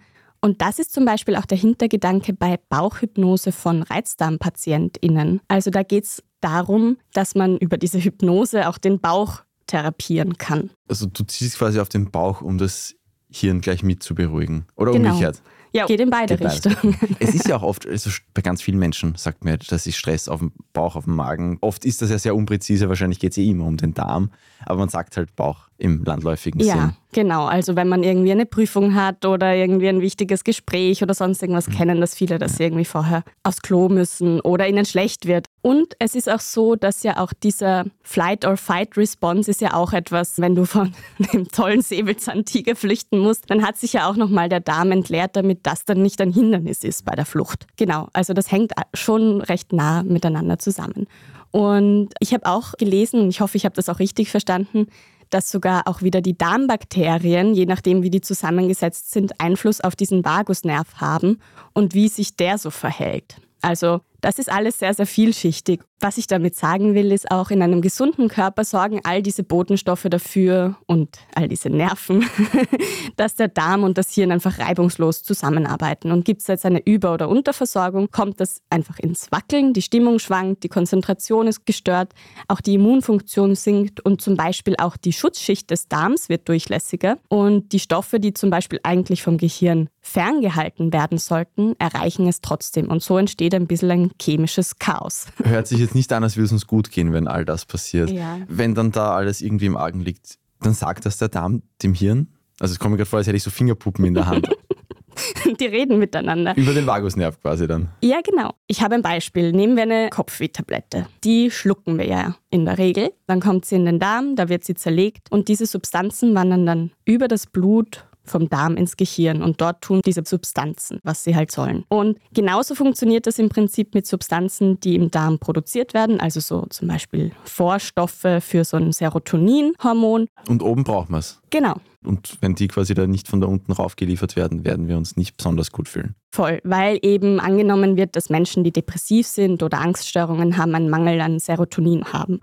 Und 0.41 0.61
das 0.61 0.77
ist 0.79 0.91
zum 0.91 1.05
Beispiel 1.05 1.37
auch 1.37 1.45
der 1.45 1.57
Hintergedanke 1.57 2.33
bei 2.33 2.59
Bauchhypnose 2.67 3.53
von 3.53 3.83
ReizdarmpatientInnen. 3.83 5.39
Also 5.47 5.69
da 5.69 5.83
geht 5.83 6.03
es 6.03 6.23
darum, 6.41 6.97
dass 7.13 7.35
man 7.35 7.57
über 7.57 7.77
diese 7.77 8.03
Hypnose 8.03 8.67
auch 8.67 8.77
den 8.77 8.99
Bauch 8.99 9.43
therapieren 9.67 10.37
kann. 10.37 10.71
Also 10.89 11.05
du 11.05 11.23
ziehst 11.23 11.57
quasi 11.57 11.79
auf 11.79 11.87
den 11.87 12.11
Bauch, 12.11 12.41
um 12.41 12.57
das 12.57 12.95
Hirn 13.35 13.61
gleich 13.61 13.83
mit 13.83 14.03
zu 14.03 14.15
beruhigen. 14.15 14.65
Oder 14.75 14.91
genau. 14.91 15.09
umgekehrt. 15.09 15.41
Ja, 15.73 15.87
geht 15.87 15.99
in 15.99 16.09
beide 16.09 16.37
geht 16.37 16.47
Richtungen. 16.47 16.95
Es 17.19 17.33
ist 17.33 17.47
ja 17.47 17.57
auch 17.57 17.63
oft, 17.63 17.87
also 17.87 18.09
bei 18.33 18.41
ganz 18.41 18.61
vielen 18.61 18.77
Menschen 18.77 19.15
sagt 19.15 19.43
man, 19.43 19.57
das 19.67 19.87
ist 19.87 19.97
Stress 19.97 20.29
auf 20.29 20.39
dem 20.39 20.51
Bauch, 20.71 20.95
auf 20.95 21.05
dem 21.05 21.15
Magen. 21.15 21.57
Oft 21.61 21.83
ist 21.83 22.01
das 22.01 22.11
ja 22.11 22.19
sehr 22.19 22.35
unpräzise, 22.35 22.89
wahrscheinlich 22.89 23.19
geht 23.19 23.31
es 23.31 23.37
eh 23.37 23.49
immer 23.49 23.65
um 23.65 23.77
den 23.77 23.93
Darm, 23.93 24.29
aber 24.65 24.79
man 24.79 24.89
sagt 24.89 25.17
halt 25.17 25.35
Bauch 25.35 25.69
im 25.83 26.03
landläufigen 26.05 26.61
ja, 26.61 26.73
Sinn. 26.73 26.81
Ja, 26.81 26.93
genau. 27.11 27.45
Also 27.45 27.75
wenn 27.75 27.89
man 27.89 28.03
irgendwie 28.03 28.31
eine 28.31 28.45
Prüfung 28.45 28.95
hat 28.95 29.25
oder 29.25 29.53
irgendwie 29.53 29.89
ein 29.89 29.99
wichtiges 29.99 30.43
Gespräch 30.43 31.03
oder 31.03 31.13
sonst 31.13 31.41
irgendwas, 31.41 31.67
mhm. 31.67 31.73
kennen 31.73 32.01
das 32.01 32.15
viele, 32.15 32.39
dass 32.39 32.57
sie 32.57 32.63
irgendwie 32.63 32.85
vorher 32.85 33.23
aufs 33.43 33.61
Klo 33.61 33.89
müssen 33.89 34.39
oder 34.39 34.67
ihnen 34.67 34.85
schlecht 34.85 35.25
wird. 35.25 35.47
Und 35.61 35.95
es 35.99 36.15
ist 36.15 36.29
auch 36.29 36.39
so, 36.39 36.75
dass 36.75 37.03
ja 37.03 37.17
auch 37.17 37.33
dieser 37.33 37.85
Flight 38.01 38.45
or 38.45 38.55
Fight 38.55 38.95
Response 38.97 39.51
ist 39.51 39.61
ja 39.61 39.73
auch 39.73 39.93
etwas, 39.93 40.39
wenn 40.39 40.55
du 40.55 40.65
von 40.65 40.93
dem 41.33 41.49
tollen 41.49 41.81
Säbelzahntiger 41.81 42.75
flüchten 42.75 43.19
musst, 43.19 43.49
dann 43.49 43.65
hat 43.65 43.77
sich 43.77 43.93
ja 43.93 44.09
auch 44.09 44.15
nochmal 44.15 44.47
der 44.47 44.61
Darm 44.61 44.91
entleert, 44.91 45.35
damit 45.35 45.62
das 45.63 45.85
dann 45.85 46.01
nicht 46.01 46.21
ein 46.21 46.31
Hindernis 46.31 46.83
ist 46.83 47.05
bei 47.05 47.15
der 47.15 47.25
Flucht. 47.25 47.67
Genau, 47.77 48.07
also 48.13 48.33
das 48.33 48.51
hängt 48.51 48.73
schon 48.93 49.41
recht 49.41 49.73
nah 49.73 50.03
miteinander 50.03 50.59
zusammen. 50.59 51.07
Und 51.51 52.09
ich 52.19 52.33
habe 52.33 52.45
auch 52.45 52.73
gelesen, 52.73 53.29
ich 53.29 53.41
hoffe, 53.41 53.57
ich 53.57 53.65
habe 53.65 53.75
das 53.75 53.89
auch 53.89 53.99
richtig 53.99 54.29
verstanden, 54.31 54.87
dass 55.29 55.49
sogar 55.49 55.87
auch 55.87 56.01
wieder 56.01 56.21
die 56.21 56.37
Darmbakterien, 56.37 57.53
je 57.53 57.65
nachdem 57.65 58.03
wie 58.03 58.09
die 58.09 58.21
zusammengesetzt 58.21 59.11
sind, 59.11 59.39
Einfluss 59.39 59.81
auf 59.81 59.95
diesen 59.95 60.23
Vagusnerv 60.23 60.95
haben 60.95 61.39
und 61.73 61.93
wie 61.93 62.07
sich 62.07 62.35
der 62.35 62.57
so 62.57 62.69
verhält. 62.69 63.37
Also 63.63 64.01
das 64.19 64.39
ist 64.39 64.51
alles 64.51 64.79
sehr, 64.79 64.93
sehr 64.93 65.05
vielschichtig. 65.05 65.81
Was 65.99 66.17
ich 66.17 66.27
damit 66.27 66.55
sagen 66.55 66.95
will, 66.95 67.11
ist 67.11 67.29
auch, 67.31 67.49
in 67.49 67.61
einem 67.61 67.81
gesunden 67.81 68.29
Körper 68.29 68.63
sorgen 68.63 69.01
all 69.03 69.21
diese 69.21 69.43
Botenstoffe 69.43 70.07
dafür 70.09 70.75
und 70.85 71.17
all 71.35 71.49
diese 71.49 71.69
Nerven, 71.69 72.25
dass 73.17 73.35
der 73.35 73.49
Darm 73.49 73.83
und 73.83 73.97
das 73.97 74.11
Hirn 74.13 74.31
einfach 74.31 74.59
reibungslos 74.59 75.23
zusammenarbeiten. 75.23 76.11
Und 76.11 76.23
gibt 76.23 76.41
es 76.41 76.47
jetzt 76.47 76.65
eine 76.65 76.81
Über- 76.85 77.13
oder 77.13 77.27
Unterversorgung, 77.27 78.11
kommt 78.11 78.39
das 78.39 78.61
einfach 78.69 78.97
ins 78.99 79.31
Wackeln, 79.31 79.73
die 79.73 79.81
Stimmung 79.81 80.19
schwankt, 80.19 80.63
die 80.63 80.69
Konzentration 80.69 81.47
ist 81.47 81.65
gestört, 81.65 82.13
auch 82.47 82.61
die 82.61 82.75
Immunfunktion 82.75 83.55
sinkt 83.55 83.99
und 84.01 84.21
zum 84.21 84.35
Beispiel 84.35 84.75
auch 84.77 84.95
die 84.95 85.13
Schutzschicht 85.13 85.69
des 85.69 85.89
Darms 85.89 86.29
wird 86.29 86.47
durchlässiger. 86.47 87.17
Und 87.27 87.73
die 87.73 87.79
Stoffe, 87.79 88.19
die 88.21 88.33
zum 88.33 88.49
Beispiel 88.49 88.79
eigentlich 88.83 89.21
vom 89.21 89.37
Gehirn 89.37 89.89
ferngehalten 90.13 90.93
werden 90.93 91.17
sollten, 91.17 91.73
erreichen 91.79 92.27
es 92.27 92.41
trotzdem. 92.41 92.89
Und 92.89 93.01
so 93.01 93.17
entsteht 93.17 93.55
ein 93.55 93.65
bisschen 93.65 93.91
ein 93.91 94.11
chemisches 94.21 94.77
Chaos. 94.77 95.25
Hört 95.43 95.67
sich 95.67 95.79
jetzt 95.79 95.95
nicht 95.95 96.13
an, 96.13 96.23
als 96.23 96.37
würde 96.37 96.45
es 96.45 96.51
uns 96.51 96.67
gut 96.67 96.91
gehen, 96.91 97.13
wenn 97.13 97.27
all 97.27 97.45
das 97.45 97.65
passiert. 97.65 98.11
Ja. 98.11 98.37
Wenn 98.47 98.75
dann 98.75 98.91
da 98.91 99.15
alles 99.15 99.41
irgendwie 99.41 99.65
im 99.65 99.75
Argen 99.75 100.01
liegt, 100.01 100.37
Dann 100.61 100.73
sagt 100.73 101.05
das 101.05 101.17
der 101.17 101.29
Darm 101.29 101.63
dem 101.81 101.93
Hirn. 101.93 102.27
Also 102.59 102.73
es 102.73 102.79
kommt 102.79 102.91
mir 102.91 102.97
gerade 102.97 103.09
vor, 103.09 103.17
als 103.17 103.27
hätte 103.27 103.35
ich 103.35 103.43
so 103.43 103.49
Fingerpuppen 103.49 104.05
in 104.05 104.13
der 104.13 104.27
Hand. 104.27 104.47
Die 105.59 105.65
reden 105.65 105.99
miteinander. 105.99 106.55
Über 106.55 106.73
den 106.73 106.87
Vagusnerv 106.87 107.39
quasi 107.41 107.67
dann. 107.67 107.89
Ja, 108.01 108.21
genau. 108.21 108.53
Ich 108.67 108.81
habe 108.81 108.95
ein 108.95 109.01
Beispiel. 109.01 109.51
Nehmen 109.51 109.75
wir 109.75 109.83
eine 109.83 110.09
Kopfwehtablette. 110.09 111.07
Die 111.23 111.51
schlucken 111.51 111.97
wir 111.97 112.07
ja 112.07 112.35
in 112.49 112.65
der 112.65 112.77
Regel. 112.77 113.11
Dann 113.27 113.39
kommt 113.39 113.65
sie 113.65 113.75
in 113.75 113.85
den 113.85 113.99
Darm, 113.99 114.35
da 114.35 114.49
wird 114.49 114.63
sie 114.63 114.75
zerlegt 114.75 115.31
und 115.31 115.47
diese 115.49 115.65
Substanzen 115.65 116.33
wandern 116.33 116.65
dann 116.65 116.91
über 117.05 117.27
das 117.27 117.45
Blut 117.47 118.05
vom 118.23 118.49
Darm 118.49 118.75
ins 118.75 118.97
Gehirn 118.97 119.41
und 119.41 119.61
dort 119.61 119.81
tun 119.81 120.01
diese 120.05 120.23
Substanzen, 120.25 120.99
was 121.03 121.23
sie 121.23 121.35
halt 121.35 121.51
sollen. 121.51 121.83
Und 121.89 122.19
genauso 122.33 122.75
funktioniert 122.75 123.27
das 123.27 123.39
im 123.39 123.49
Prinzip 123.49 123.93
mit 123.93 124.07
Substanzen, 124.07 124.79
die 124.79 124.95
im 124.95 125.11
Darm 125.11 125.39
produziert 125.39 125.93
werden, 125.93 126.19
also 126.19 126.39
so 126.39 126.65
zum 126.69 126.87
Beispiel 126.87 127.31
Vorstoffe 127.43 128.27
für 128.39 128.63
so 128.63 128.77
ein 128.77 128.91
Serotoninhormon. 128.91 130.27
Und 130.47 130.63
oben 130.63 130.83
braucht 130.83 131.09
man 131.09 131.19
es. 131.19 131.41
Genau. 131.49 131.75
Und 132.03 132.37
wenn 132.41 132.55
die 132.55 132.67
quasi 132.67 132.93
da 132.93 133.07
nicht 133.07 133.27
von 133.27 133.41
da 133.41 133.47
unten 133.47 133.71
rauf 133.71 133.95
geliefert 133.95 134.35
werden, 134.35 134.65
werden 134.65 134.87
wir 134.87 134.97
uns 134.97 135.15
nicht 135.15 135.37
besonders 135.37 135.71
gut 135.71 135.87
fühlen. 135.87 136.15
Voll, 136.33 136.61
weil 136.63 136.97
eben 137.03 137.39
angenommen 137.39 137.95
wird, 137.95 138.15
dass 138.15 138.31
Menschen, 138.31 138.63
die 138.63 138.71
depressiv 138.71 139.27
sind 139.27 139.61
oder 139.61 139.77
Angststörungen 139.77 140.57
haben, 140.57 140.73
einen 140.73 140.89
Mangel 140.89 141.21
an 141.21 141.37
Serotonin 141.37 142.11
haben. 142.11 142.39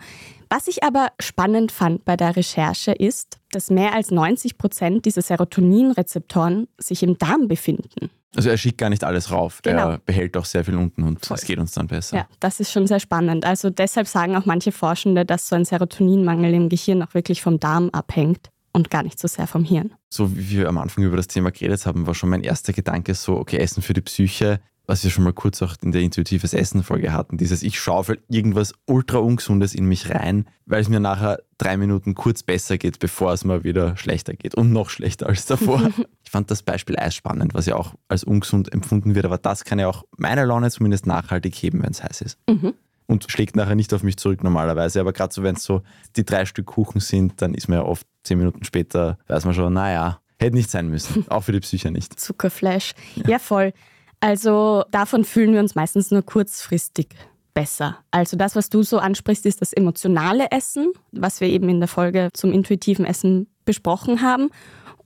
Was 0.49 0.69
ich 0.69 0.85
aber 0.85 1.09
spannend 1.19 1.73
fand 1.73 2.05
bei 2.05 2.17
der 2.17 2.37
Recherche 2.37 2.93
ist, 2.93 3.41
dass 3.51 3.69
mehr 3.69 3.93
als 3.93 4.13
90 4.13 4.59
Prozent 4.59 5.07
dieser 5.07 5.23
Serotoninrezeptoren 5.23 6.69
sich 6.79 7.03
im 7.03 7.19
Darm 7.19 7.49
befinden. 7.49 8.11
Also 8.37 8.51
er 8.51 8.59
schickt 8.59 8.79
gar 8.79 8.91
nicht 8.91 9.03
alles 9.03 9.33
rauf. 9.33 9.59
Genau. 9.65 9.91
Er 9.91 9.99
behält 9.99 10.37
auch 10.37 10.45
sehr 10.45 10.65
viel 10.65 10.77
unten 10.77 11.03
und 11.03 11.29
es 11.29 11.45
geht 11.45 11.59
uns 11.59 11.73
dann 11.73 11.89
besser. 11.89 12.17
Ja, 12.19 12.27
das 12.39 12.61
ist 12.61 12.71
schon 12.71 12.87
sehr 12.87 13.01
spannend. 13.01 13.45
Also 13.45 13.71
deshalb 13.71 14.07
sagen 14.07 14.37
auch 14.37 14.47
manche 14.47 14.71
Forschende, 14.71 15.27
dass 15.27 15.49
so 15.49 15.57
ein 15.57 15.65
Serotoninmangel 15.65 16.55
im 16.55 16.69
Gehirn 16.69 17.03
auch 17.03 17.15
wirklich 17.15 17.43
vom 17.43 17.59
Darm 17.59 17.91
abhängt 17.91 18.51
und 18.73 18.91
gar 18.91 19.03
nicht 19.03 19.19
so 19.19 19.29
sehr 19.29 19.47
vom 19.47 19.65
Hirn. 19.65 19.93
So 20.09 20.37
wie 20.37 20.51
wir 20.51 20.69
am 20.69 20.79
Anfang 20.79 21.05
über 21.05 21.17
das 21.17 21.29
Thema 21.29 21.51
geredet 21.51 21.87
haben, 21.87 22.07
war 22.07 22.15
schon 22.15 22.31
mein 22.31 22.43
erster 22.43 22.73
Gedanke 22.73 23.15
so, 23.15 23.37
okay, 23.37 23.59
Essen 23.59 23.83
für 23.83 23.95
die 23.95 24.01
Psyche, 24.01 24.61
was 24.91 25.05
wir 25.05 25.11
schon 25.13 25.23
mal 25.23 25.33
kurz 25.33 25.63
auch 25.63 25.77
in 25.83 25.93
der 25.93 26.03
intuitives 26.03 26.53
Essen-Folge 26.53 27.13
hatten, 27.13 27.37
dieses 27.37 27.63
ich 27.63 27.79
schaufel 27.79 28.19
irgendwas 28.29 28.75
ultra 28.87 29.19
ungesundes 29.19 29.73
in 29.73 29.85
mich 29.85 30.11
rein, 30.11 30.47
weil 30.67 30.81
es 30.81 30.89
mir 30.89 30.99
nachher 30.99 31.39
drei 31.59 31.77
Minuten 31.77 32.17
kurz 32.17 32.43
besser 32.43 32.77
geht, 32.77 32.99
bevor 32.99 33.33
es 33.33 33.45
mir 33.45 33.63
wieder 33.63 33.97
schlechter 33.97 34.35
geht 34.35 34.57
und 34.57 34.73
noch 34.73 34.91
schlechter 34.91 35.29
als 35.29 35.47
davor. 35.47 35.91
ich 36.25 36.31
fand 36.31 36.51
das 36.51 36.65
Beispiel 36.65 36.97
Eis 36.99 37.15
spannend, 37.15 37.55
was 37.55 37.67
ja 37.67 37.77
auch 37.77 37.95
als 38.09 38.25
ungesund 38.25 38.73
empfunden 38.73 39.15
wird, 39.15 39.27
aber 39.27 39.39
das 39.39 39.65
kann 39.65 39.79
ja 39.79 39.87
auch 39.87 40.05
meine 40.17 40.45
Laune 40.45 40.71
zumindest 40.73 41.07
nachhaltig 41.07 41.55
heben, 41.55 41.83
wenn 41.85 41.93
es 41.93 42.03
heiß 42.03 42.23
ist. 42.23 42.39
Mhm. 42.49 42.75
Und 43.11 43.29
schlägt 43.29 43.57
nachher 43.57 43.75
nicht 43.75 43.93
auf 43.93 44.05
mich 44.05 44.17
zurück 44.19 44.45
normalerweise, 44.45 45.01
aber 45.01 45.13
gerade 45.13 45.35
so, 45.35 45.43
wenn 45.43 45.57
es 45.57 45.65
so 45.65 45.83
die 46.15 46.25
drei 46.25 46.45
Stück 46.45 46.67
Kuchen 46.67 47.01
sind, 47.01 47.43
dann 47.43 47.55
ist 47.55 47.69
man 47.69 47.79
ja 47.79 47.85
oft 47.85 48.07
zehn 48.23 48.39
Minuten 48.39 48.63
später, 48.63 49.19
weiß 49.27 49.45
man 49.45 49.55
schon, 49.55 49.73
naja, 49.73 50.21
hätte 50.39 50.55
nicht 50.55 50.71
sein 50.71 50.89
müssen, 50.89 51.27
auch 51.29 51.43
für 51.43 51.53
die 51.53 51.59
Psyche 51.61 51.91
nicht. 51.91 52.21
Zuckerflash. 52.21 52.93
Ja. 53.27 53.41
voll. 53.41 53.73
Also 54.21 54.85
davon 54.93 55.25
fühlen 55.25 55.53
wir 55.55 55.61
uns 55.61 55.75
meistens 55.75 56.13
nur 56.13 56.23
kurzfristig 56.23 57.09
besser. 57.53 57.99
Also 58.13 58.37
das, 58.37 58.55
was 58.55 58.71
du 58.71 58.85
so 58.85 58.99
ansprichst, 58.99 59.45
ist 59.45 59.61
das 59.61 59.73
emotionale 59.73 60.51
Essen, 60.53 60.93
was 61.11 61.41
wir 61.41 61.49
eben 61.49 61.69
in 61.69 61.81
der 61.81 61.89
Folge 61.89 62.29
zum 62.33 62.53
intuitiven 62.53 63.05
Essen 63.05 63.49
besprochen 63.65 64.23
haben. 64.23 64.51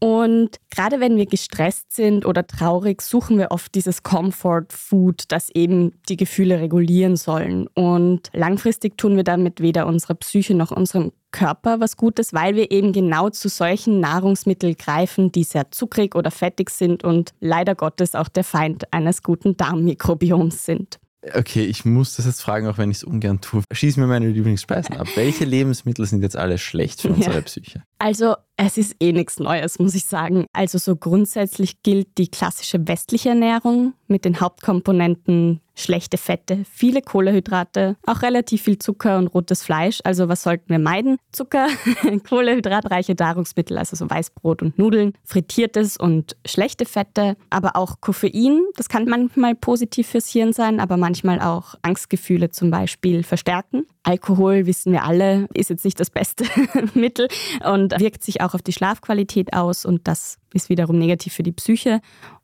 Und 0.05 0.61
gerade 0.69 1.01
wenn 1.01 1.17
wir 1.17 1.25
gestresst 1.25 1.95
sind 1.95 2.27
oder 2.27 2.47
traurig, 2.47 3.01
suchen 3.01 3.39
wir 3.39 3.53
oft 3.53 3.75
dieses 3.75 4.03
Comfort 4.03 4.67
Food, 4.69 5.23
das 5.29 5.49
eben 5.49 5.93
die 6.11 6.19
Gefühle 6.19 6.61
regulieren 6.61 7.17
sollen. 7.17 7.69
Und 7.69 8.29
langfristig 8.35 8.99
tun 8.99 9.17
wir 9.17 9.25
damit 9.25 9.63
weder 9.63 9.87
unserer 9.87 10.13
Psyche 10.17 10.55
noch 10.55 10.73
unserem 10.73 11.13
Körper 11.31 11.81
was 11.81 11.97
Gutes, 11.97 12.35
weil 12.35 12.55
wir 12.55 12.71
eben 12.71 12.93
genau 12.93 13.31
zu 13.31 13.49
solchen 13.49 14.01
Nahrungsmitteln 14.01 14.77
greifen, 14.77 15.33
die 15.33 15.43
sehr 15.43 15.71
zuckrig 15.71 16.15
oder 16.15 16.31
fettig 16.31 16.69
sind 16.69 17.03
und 17.03 17.33
leider 17.41 17.75
Gottes 17.75 18.15
auch 18.15 18.29
der 18.29 18.45
Feind 18.45 18.93
eines 18.93 19.23
guten 19.23 19.57
Darmmikrobioms 19.57 20.67
sind. 20.67 20.99
Okay, 21.33 21.65
ich 21.65 21.87
muss 21.87 22.17
das 22.17 22.27
jetzt 22.27 22.43
fragen, 22.43 22.67
auch 22.67 22.77
wenn 22.77 22.91
ich 22.91 22.99
es 22.99 23.05
ungern 23.05 23.41
tue. 23.41 23.63
Schieß 23.73 23.97
mir 23.97 24.07
meine 24.07 24.29
Lieblingsspeisen 24.29 24.99
ab. 24.99 25.07
Welche 25.15 25.47
Lebensmittel 25.47 26.05
sind 26.05 26.21
jetzt 26.23 26.37
alle 26.37 26.59
schlecht 26.59 27.01
für 27.01 27.09
unsere 27.09 27.37
Ja. 27.37 27.41
Psyche? 27.41 27.83
Also 28.05 28.35
es 28.59 28.77
ist 28.77 28.97
eh 29.01 29.13
nichts 29.13 29.41
Neues, 29.41 29.79
muss 29.79 29.95
ich 29.95 30.05
sagen. 30.05 30.45
Also 30.53 30.77
so 30.77 30.95
grundsätzlich 30.95 31.83
gilt 31.83 32.19
die 32.19 32.29
klassische 32.29 32.87
westliche 32.87 33.31
Ernährung 33.31 33.95
mit 34.09 34.27
den 34.27 34.41
Hauptkomponenten 34.41 35.63
schlechte 35.77 36.19
Fette, 36.19 36.65
viele 36.71 37.03
Kohlehydrate, 37.03 37.97
auch 38.07 38.23
relativ 38.23 38.63
viel 38.63 38.79
Zucker 38.79 39.19
und 39.19 39.27
rotes 39.29 39.63
Fleisch. 39.63 40.01
Also 40.05 40.29
was 40.29 40.43
sollten 40.43 40.69
wir 40.69 40.79
meiden? 40.79 41.19
Zucker, 41.33 41.67
kohlehydratreiche 42.29 43.15
Nahrungsmittel, 43.19 43.77
also 43.79 43.97
so 43.97 44.09
Weißbrot 44.09 44.63
und 44.63 44.79
Nudeln, 44.79 45.15
frittiertes 45.25 45.97
und 45.97 46.37
schlechte 46.47 46.85
Fette, 46.85 47.37
aber 47.51 47.75
auch 47.75 48.01
Koffein. 48.01 48.61
Das 48.77 48.89
kann 48.89 49.07
manchmal 49.07 49.55
positiv 49.55 50.09
fürs 50.09 50.29
Hirn 50.29 50.53
sein, 50.53 50.79
aber 50.79 50.97
manchmal 50.97 51.41
auch 51.41 51.75
Angstgefühle 51.83 52.51
zum 52.51 52.71
Beispiel 52.71 53.25
verstärken. 53.25 53.87
Alkohol, 54.05 54.67
wissen 54.67 54.93
wir 54.93 55.05
alle, 55.05 55.49
ist 55.55 55.71
jetzt 55.71 55.85
nicht 55.85 55.99
das 55.99 56.11
beste 56.11 56.45
Mittel 56.95 57.29
und 57.65 57.94
wirkt 57.99 58.23
sich 58.23 58.41
auch 58.41 58.55
auf 58.55 58.63
die 58.63 58.73
Schlafqualität 58.73 59.53
aus 59.53 59.85
und 59.85 60.07
das 60.09 60.39
ist 60.53 60.69
wiederum 60.69 60.99
negativ 60.99 61.35
für 61.35 61.43
die 61.43 61.53
Psyche. 61.53 62.01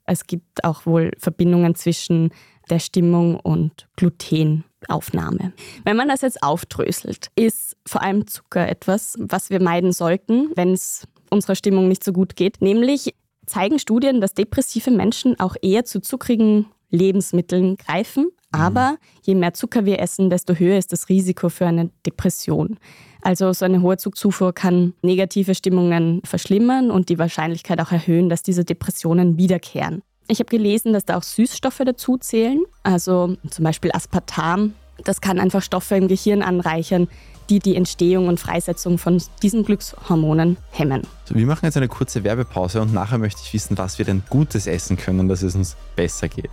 Es 0.06 0.26
gibt 0.26 0.64
auch 0.64 0.86
wohl 0.86 1.12
Verbindungen 1.18 1.74
zwischen 1.74 2.30
der 2.68 2.78
Stimmung 2.78 3.38
und 3.38 3.88
Glutenaufnahme. 3.96 5.52
Wenn 5.84 5.96
man 5.96 6.08
das 6.08 6.22
jetzt 6.22 6.42
aufdröselt, 6.42 7.30
ist 7.36 7.76
vor 7.86 8.02
allem 8.02 8.26
Zucker 8.26 8.68
etwas, 8.68 9.16
was 9.18 9.50
wir 9.50 9.60
meiden 9.60 9.92
sollten, 9.92 10.50
wenn 10.54 10.72
es 10.72 11.06
unserer 11.30 11.54
Stimmung 11.54 11.88
nicht 11.88 12.04
so 12.04 12.12
gut 12.12 12.36
geht. 12.36 12.60
Nämlich 12.60 13.14
zeigen 13.46 13.78
Studien, 13.78 14.20
dass 14.20 14.34
depressive 14.34 14.90
Menschen 14.90 15.38
auch 15.40 15.56
eher 15.60 15.84
zu 15.84 16.00
zuckrigen 16.00 16.66
Lebensmitteln 16.90 17.76
greifen. 17.76 18.30
Aber 18.52 18.96
je 19.22 19.34
mehr 19.34 19.54
Zucker 19.54 19.84
wir 19.84 20.00
essen, 20.00 20.28
desto 20.28 20.54
höher 20.54 20.78
ist 20.78 20.92
das 20.92 21.08
Risiko 21.08 21.48
für 21.48 21.66
eine 21.66 21.90
Depression. 22.04 22.78
Also 23.22 23.52
so 23.52 23.64
eine 23.64 23.82
hohe 23.82 23.96
Zuckzufuhr 23.96 24.52
kann 24.52 24.94
negative 25.02 25.54
Stimmungen 25.54 26.22
verschlimmern 26.24 26.90
und 26.90 27.08
die 27.08 27.18
Wahrscheinlichkeit 27.18 27.80
auch 27.80 27.92
erhöhen, 27.92 28.28
dass 28.28 28.42
diese 28.42 28.64
Depressionen 28.64 29.36
wiederkehren. 29.36 30.02
Ich 30.28 30.38
habe 30.38 30.48
gelesen, 30.48 30.92
dass 30.92 31.04
da 31.04 31.16
auch 31.16 31.22
Süßstoffe 31.22 31.82
dazu 31.84 32.16
zählen, 32.16 32.62
also 32.82 33.36
zum 33.50 33.64
Beispiel 33.64 33.90
Aspartam. 33.92 34.74
Das 35.04 35.20
kann 35.20 35.40
einfach 35.40 35.62
Stoffe 35.62 35.96
im 35.96 36.08
Gehirn 36.08 36.42
anreichern, 36.42 37.08
die 37.48 37.58
die 37.58 37.74
Entstehung 37.74 38.28
und 38.28 38.38
Freisetzung 38.38 38.96
von 38.96 39.20
diesen 39.42 39.64
Glückshormonen 39.64 40.56
hemmen. 40.70 41.02
Wir 41.30 41.46
machen 41.46 41.64
jetzt 41.64 41.76
eine 41.76 41.88
kurze 41.88 42.22
Werbepause 42.22 42.80
und 42.80 42.94
nachher 42.94 43.18
möchte 43.18 43.40
ich 43.44 43.52
wissen, 43.52 43.76
was 43.76 43.98
wir 43.98 44.04
denn 44.04 44.22
Gutes 44.30 44.68
essen 44.68 44.96
können, 44.96 45.28
dass 45.28 45.42
es 45.42 45.56
uns 45.56 45.76
besser 45.96 46.28
geht. 46.28 46.50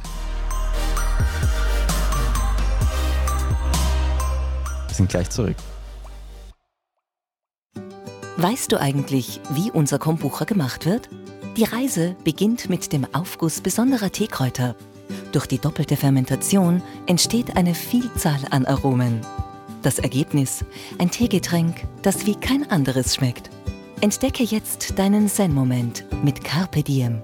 Wir 4.87 4.95
sind 4.95 5.09
gleich 5.09 5.29
zurück. 5.29 5.55
Weißt 8.39 8.71
du 8.71 8.79
eigentlich, 8.79 9.41
wie 9.49 9.71
unser 9.71 9.97
Kombucha 9.97 10.45
gemacht 10.45 10.85
wird? 10.85 11.09
Die 11.57 11.63
Reise 11.63 12.15
beginnt 12.23 12.69
mit 12.69 12.93
dem 12.93 13.07
Aufguss 13.11 13.61
besonderer 13.61 14.11
Teekräuter. 14.11 14.75
Durch 15.31 15.47
die 15.47 15.57
doppelte 15.57 15.97
Fermentation 15.97 16.83
entsteht 17.07 17.57
eine 17.57 17.73
Vielzahl 17.73 18.39
an 18.51 18.65
Aromen. 18.65 19.21
Das 19.81 19.97
Ergebnis? 19.97 20.63
Ein 20.99 21.09
Teegetränk, 21.09 21.87
das 22.03 22.27
wie 22.27 22.35
kein 22.35 22.69
anderes 22.69 23.15
schmeckt. 23.15 23.49
Entdecke 24.01 24.43
jetzt 24.43 24.99
deinen 24.99 25.27
Zen-Moment 25.27 26.05
mit 26.23 26.43
Carpe 26.43 26.83
Diem. 26.83 27.23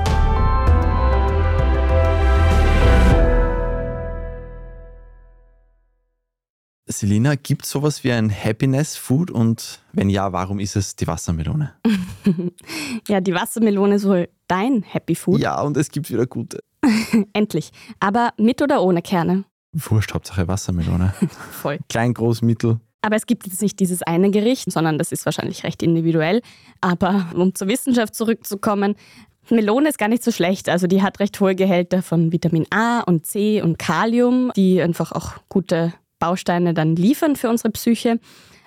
Selina, 7.01 7.33
gibt 7.33 7.65
es 7.65 7.71
sowas 7.71 8.03
wie 8.03 8.11
ein 8.11 8.31
Happiness-Food 8.31 9.31
und 9.31 9.79
wenn 9.91 10.07
ja, 10.11 10.33
warum 10.33 10.59
ist 10.59 10.75
es 10.75 10.95
die 10.95 11.07
Wassermelone? 11.07 11.73
ja, 13.07 13.19
die 13.19 13.33
Wassermelone 13.33 13.95
ist 13.95 14.07
wohl 14.07 14.29
dein 14.47 14.83
Happy 14.83 15.15
Food. 15.15 15.39
Ja, 15.39 15.59
und 15.61 15.75
es 15.77 15.89
gibt 15.89 16.11
wieder 16.11 16.27
gute. 16.27 16.59
Endlich. 17.33 17.71
Aber 17.99 18.33
mit 18.37 18.61
oder 18.61 18.83
ohne 18.83 19.01
Kerne? 19.01 19.45
Wurscht, 19.73 20.13
Hauptsache 20.13 20.47
Wassermelone. 20.47 21.11
Voll. 21.51 21.79
Klein, 21.89 22.13
groß, 22.13 22.43
mittel. 22.43 22.79
Aber 23.01 23.15
es 23.15 23.25
gibt 23.25 23.47
jetzt 23.47 23.63
nicht 23.63 23.79
dieses 23.79 24.03
eine 24.03 24.29
Gericht, 24.29 24.71
sondern 24.71 24.99
das 24.99 25.11
ist 25.11 25.25
wahrscheinlich 25.25 25.63
recht 25.63 25.81
individuell. 25.81 26.43
Aber 26.81 27.31
um 27.33 27.55
zur 27.55 27.67
Wissenschaft 27.67 28.13
zurückzukommen, 28.13 28.93
Melone 29.49 29.89
ist 29.89 29.97
gar 29.97 30.07
nicht 30.07 30.23
so 30.23 30.31
schlecht. 30.31 30.69
Also 30.69 30.85
die 30.85 31.01
hat 31.01 31.19
recht 31.19 31.39
hohe 31.39 31.55
Gehälter 31.55 32.03
von 32.03 32.31
Vitamin 32.31 32.67
A 32.69 32.99
und 32.99 33.25
C 33.25 33.59
und 33.63 33.79
Kalium, 33.79 34.51
die 34.55 34.83
einfach 34.83 35.11
auch 35.13 35.37
gute 35.49 35.93
Bausteine 36.21 36.73
dann 36.73 36.95
liefern 36.95 37.35
für 37.35 37.49
unsere 37.49 37.71
Psyche. 37.71 38.19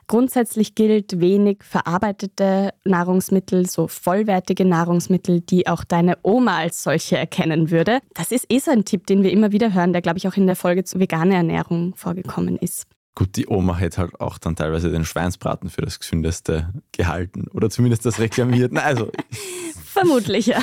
Grundsätzlich 0.06 0.74
gilt 0.74 1.18
wenig 1.20 1.62
verarbeitete 1.62 2.74
Nahrungsmittel, 2.84 3.64
so 3.66 3.88
vollwertige 3.88 4.66
Nahrungsmittel, 4.66 5.40
die 5.40 5.66
auch 5.66 5.82
deine 5.82 6.18
Oma 6.22 6.58
als 6.58 6.82
solche 6.82 7.16
erkennen 7.16 7.70
würde. 7.70 8.00
Das 8.12 8.30
ist 8.30 8.44
eh 8.52 8.58
so 8.58 8.70
ein 8.70 8.84
Tipp, 8.84 9.06
den 9.06 9.22
wir 9.22 9.32
immer 9.32 9.52
wieder 9.52 9.72
hören, 9.72 9.94
der, 9.94 10.02
glaube 10.02 10.18
ich, 10.18 10.28
auch 10.28 10.36
in 10.36 10.46
der 10.46 10.56
Folge 10.56 10.84
zu 10.84 11.00
veganer 11.00 11.36
Ernährung 11.36 11.94
vorgekommen 11.96 12.58
ist. 12.58 12.86
Gut, 13.16 13.36
die 13.36 13.46
Oma 13.46 13.76
hätte 13.76 13.98
halt 13.98 14.20
auch 14.20 14.38
dann 14.38 14.56
teilweise 14.56 14.90
den 14.90 15.04
Schweinsbraten 15.04 15.70
für 15.70 15.82
das 15.82 16.00
gesündeste 16.00 16.72
gehalten 16.90 17.46
oder 17.52 17.70
zumindest 17.70 18.04
das 18.04 18.18
reklamiert. 18.18 18.76
also. 18.76 19.10
Vermutlich, 19.84 20.46
ja. 20.46 20.58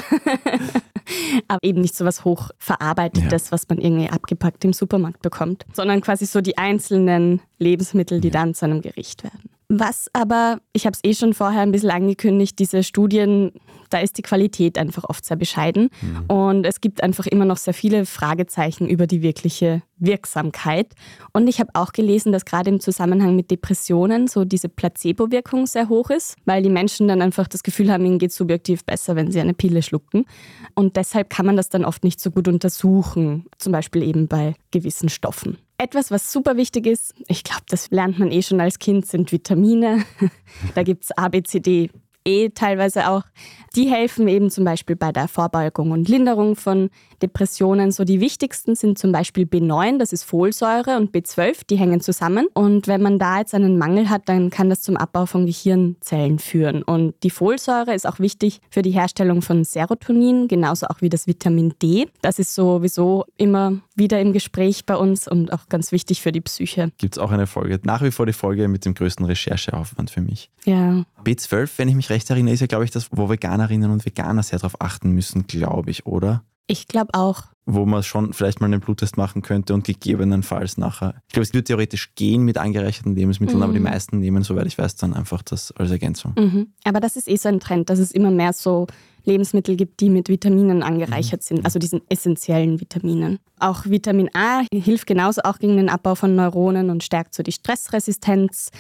Aber 1.48 1.64
eben 1.64 1.80
nicht 1.80 1.96
so 1.96 2.04
was 2.04 2.26
Hochverarbeitetes, 2.26 3.46
ja. 3.46 3.52
was 3.52 3.70
man 3.70 3.78
irgendwie 3.78 4.10
abgepackt 4.10 4.66
im 4.66 4.74
Supermarkt 4.74 5.22
bekommt, 5.22 5.66
sondern 5.72 6.02
quasi 6.02 6.26
so 6.26 6.42
die 6.42 6.58
einzelnen 6.58 7.42
Lebensmittel, 7.58 8.20
die 8.20 8.28
ja. 8.28 8.34
dann 8.34 8.54
zu 8.54 8.66
einem 8.66 8.82
Gericht 8.82 9.24
werden. 9.24 9.50
Was 9.70 10.10
aber, 10.12 10.60
ich 10.74 10.86
habe 10.86 10.98
es 11.02 11.10
eh 11.10 11.16
schon 11.16 11.34
vorher 11.34 11.62
ein 11.62 11.72
bisschen 11.72 11.92
angekündigt, 11.92 12.60
diese 12.60 12.84
Studien, 12.84 13.54
da 13.92 14.00
ist 14.00 14.18
die 14.18 14.22
Qualität 14.22 14.78
einfach 14.78 15.04
oft 15.08 15.26
sehr 15.26 15.38
bescheiden. 15.38 15.90
Mhm. 16.02 16.26
Und 16.36 16.66
es 16.66 16.82
gibt 16.82 17.04
einfach 17.04 17.28
immer 17.28 17.46
noch 17.46 17.58
sehr 17.58 17.74
viele 17.74 18.06
Fragezeichen 18.06 18.88
über 18.88 19.06
die 19.06 19.22
wirkliche 19.22 19.84
Wirksamkeit. 19.98 20.94
Und 21.34 21.48
ich 21.48 21.60
habe 21.60 21.70
auch 21.74 21.94
gelesen, 21.94 22.32
dass 22.32 22.46
gerade 22.46 22.70
im 22.70 22.80
Zusammenhang 22.80 23.36
mit 23.36 23.52
Depressionen 23.52 24.28
so 24.28 24.46
diese 24.46 24.68
Placebo-Wirkung 24.68 25.68
sehr 25.68 25.90
hoch 25.90 26.10
ist, 26.10 26.36
weil 26.46 26.64
die 26.64 26.70
Menschen 26.70 27.08
dann 27.08 27.22
einfach 27.22 27.48
das 27.48 27.64
Gefühl 27.64 27.92
haben, 27.92 28.06
ihnen 28.06 28.18
geht 28.18 28.32
es 28.32 28.36
subjektiv 28.36 28.84
besser, 28.84 29.16
wenn 29.16 29.32
sie 29.32 29.40
eine 29.40 29.54
Pille 29.54 29.84
schlucken. 29.84 30.26
Und 30.74 30.98
deshalb 30.98 31.30
kann 31.30 31.46
man 31.46 31.56
das 31.56 31.70
dann 31.70 31.86
oft 31.86 32.04
nicht 32.04 32.20
so 32.20 32.32
gut 32.32 32.48
untersuchen, 32.48 33.46
zum 33.58 33.72
Beispiel 33.72 34.04
eben 34.04 34.28
bei 34.28 34.56
gewissen 34.72 35.10
Stoffen. 35.10 35.58
Etwas, 35.78 36.12
was 36.12 36.32
super 36.32 36.58
wichtig 36.58 36.86
ist, 36.86 37.16
ich 37.28 37.44
glaube, 37.44 37.64
das 37.70 37.90
lernt 37.90 38.20
man 38.20 38.32
eh 38.32 38.44
schon 38.44 38.62
als 38.62 38.78
Kind, 38.78 39.06
sind 39.08 39.32
Vitamine. 39.32 40.04
da 40.76 40.84
gibt 40.84 41.06
es 41.06 41.18
A, 41.18 41.28
B, 41.28 41.42
C, 41.42 41.60
D, 41.60 41.90
E 42.26 42.50
teilweise 42.50 43.10
auch. 43.10 43.24
Die 43.76 43.90
helfen 43.90 44.28
eben 44.28 44.50
zum 44.50 44.66
Beispiel 44.66 44.98
bei 44.98 45.14
der 45.14 45.30
Vorbeugung 45.30 45.92
und 45.92 46.10
Linderung 46.10 46.58
von 46.58 46.90
Depressionen. 47.22 47.92
So 47.92 48.04
die 48.04 48.20
wichtigsten 48.20 48.76
sind 48.76 48.98
zum 48.98 49.14
Beispiel 49.14 49.46
B9, 49.46 49.98
das 49.98 50.12
ist 50.12 50.24
Folsäure, 50.24 50.98
und 50.98 51.16
B12, 51.16 51.62
die 51.70 51.78
hängen 51.78 52.02
zusammen. 52.02 52.48
Und 52.54 52.88
wenn 52.88 53.02
man 53.02 53.18
da 53.18 53.40
jetzt 53.40 53.56
einen 53.56 53.78
Mangel 53.78 54.10
hat, 54.10 54.28
dann 54.28 54.50
kann 54.50 54.70
das 54.70 54.82
zum 54.82 54.98
Abbau 54.98 55.26
von 55.26 55.46
Gehirnzellen 55.46 56.40
führen. 56.40 56.84
Und 56.84 57.14
die 57.24 57.30
Folsäure 57.30 57.94
ist 57.94 58.06
auch 58.06 58.20
wichtig 58.20 58.60
für 58.70 58.82
die 58.82 58.92
Herstellung 58.92 59.42
von 59.42 59.64
Serotonin, 59.64 60.50
genauso 60.50 60.88
auch 60.88 61.02
wie 61.02 61.10
das 61.10 61.28
Vitamin 61.28 61.74
D. 61.82 62.08
Das 62.22 62.40
ist 62.40 62.54
sowieso 62.54 63.26
immer 63.38 63.78
wieder 63.96 64.20
im 64.20 64.34
Gespräch 64.34 64.86
bei 64.86 64.96
uns 64.96 65.30
und 65.30 65.54
auch 65.54 65.70
ganz 65.70 65.94
wichtig 65.94 66.22
für 66.22 66.34
die 66.34 66.42
Psyche. 66.42 66.92
Gibt 66.98 67.16
es 67.16 67.20
auch 67.20 67.32
eine 67.32 67.48
Folge, 67.48 67.80
nach 67.84 68.02
wie 68.02 68.12
vor 68.12 68.26
die 68.26 68.34
Folge 68.34 68.68
mit 68.68 68.84
dem 68.84 68.96
größten 68.96 69.26
Rechercheaufwand 69.26 70.10
für 70.10 70.22
mich. 70.22 70.50
Ja. 70.66 71.06
B12, 71.24 71.70
wenn 71.78 71.88
ich 71.88 71.96
mich 71.96 72.10
recht 72.10 72.30
erinnere, 72.30 72.54
ist 72.54 72.60
ja, 72.60 72.68
glaube 72.68 72.86
ich, 72.86 72.92
das, 72.92 73.08
wo 73.12 73.30
Veganerinnen 73.30 73.92
und 73.92 74.06
Veganer 74.06 74.44
sehr 74.44 74.60
darauf 74.60 74.80
achten 74.80 75.12
müssen, 75.12 75.48
glaube 75.48 75.92
ich, 75.92 76.06
oder? 76.06 76.44
Ich 76.68 76.88
glaube 76.88 77.14
auch. 77.14 77.44
Wo 77.66 77.86
man 77.86 78.02
schon 78.02 78.34
vielleicht 78.34 78.62
mal 78.62 78.68
einen 78.68 78.80
Bluttest 78.80 79.18
machen 79.18 79.42
könnte 79.42 79.74
und 79.74 79.84
gegebenenfalls 79.84 80.78
nachher. 80.78 81.16
Ich 81.28 81.34
glaube, 81.34 81.44
es 81.44 81.54
würde 81.54 81.66
theoretisch 81.66 82.16
gehen 82.16 82.44
mit 82.44 82.58
angereicherten 82.58 83.16
Lebensmitteln, 83.16 83.58
mhm. 83.58 83.64
aber 83.64 83.74
die 83.74 83.80
meisten 83.80 84.20
nehmen, 84.20 84.44
soweit 84.44 84.68
ich 84.68 84.78
weiß, 84.78 84.96
dann 84.96 85.14
einfach 85.14 85.42
das 85.42 85.72
als 85.74 85.92
Ergänzung. 85.92 86.34
Mhm. 86.38 86.74
Aber 86.84 87.00
das 87.00 87.18
ist 87.18 87.28
eh 87.28 87.36
so 87.36 87.50
ein 87.50 87.60
Trend, 87.60 87.90
dass 87.90 88.00
es 88.00 88.12
immer 88.12 88.32
mehr 88.32 88.54
so 88.54 88.88
Lebensmittel 89.26 89.76
gibt, 89.76 90.00
die 90.00 90.10
mit 90.10 90.30
Vitaminen 90.30 90.82
angereichert 90.82 91.42
mhm. 91.42 91.46
sind, 91.56 91.66
also 91.66 91.78
diesen 91.78 92.02
essentiellen 92.10 92.80
Vitaminen. 92.80 93.40
Auch 93.60 93.86
Vitamin 93.86 94.30
A 94.34 94.64
hilft 94.74 95.06
genauso 95.06 95.42
auch 95.44 95.60
gegen 95.60 95.78
den 95.78 95.90
Abbau 95.90 96.16
von 96.16 96.36
Neuronen 96.36 96.90
und 96.90 97.04
stärkt 97.04 97.36
so 97.36 97.44
die 97.44 97.52
Stressresistenz. 97.52 98.72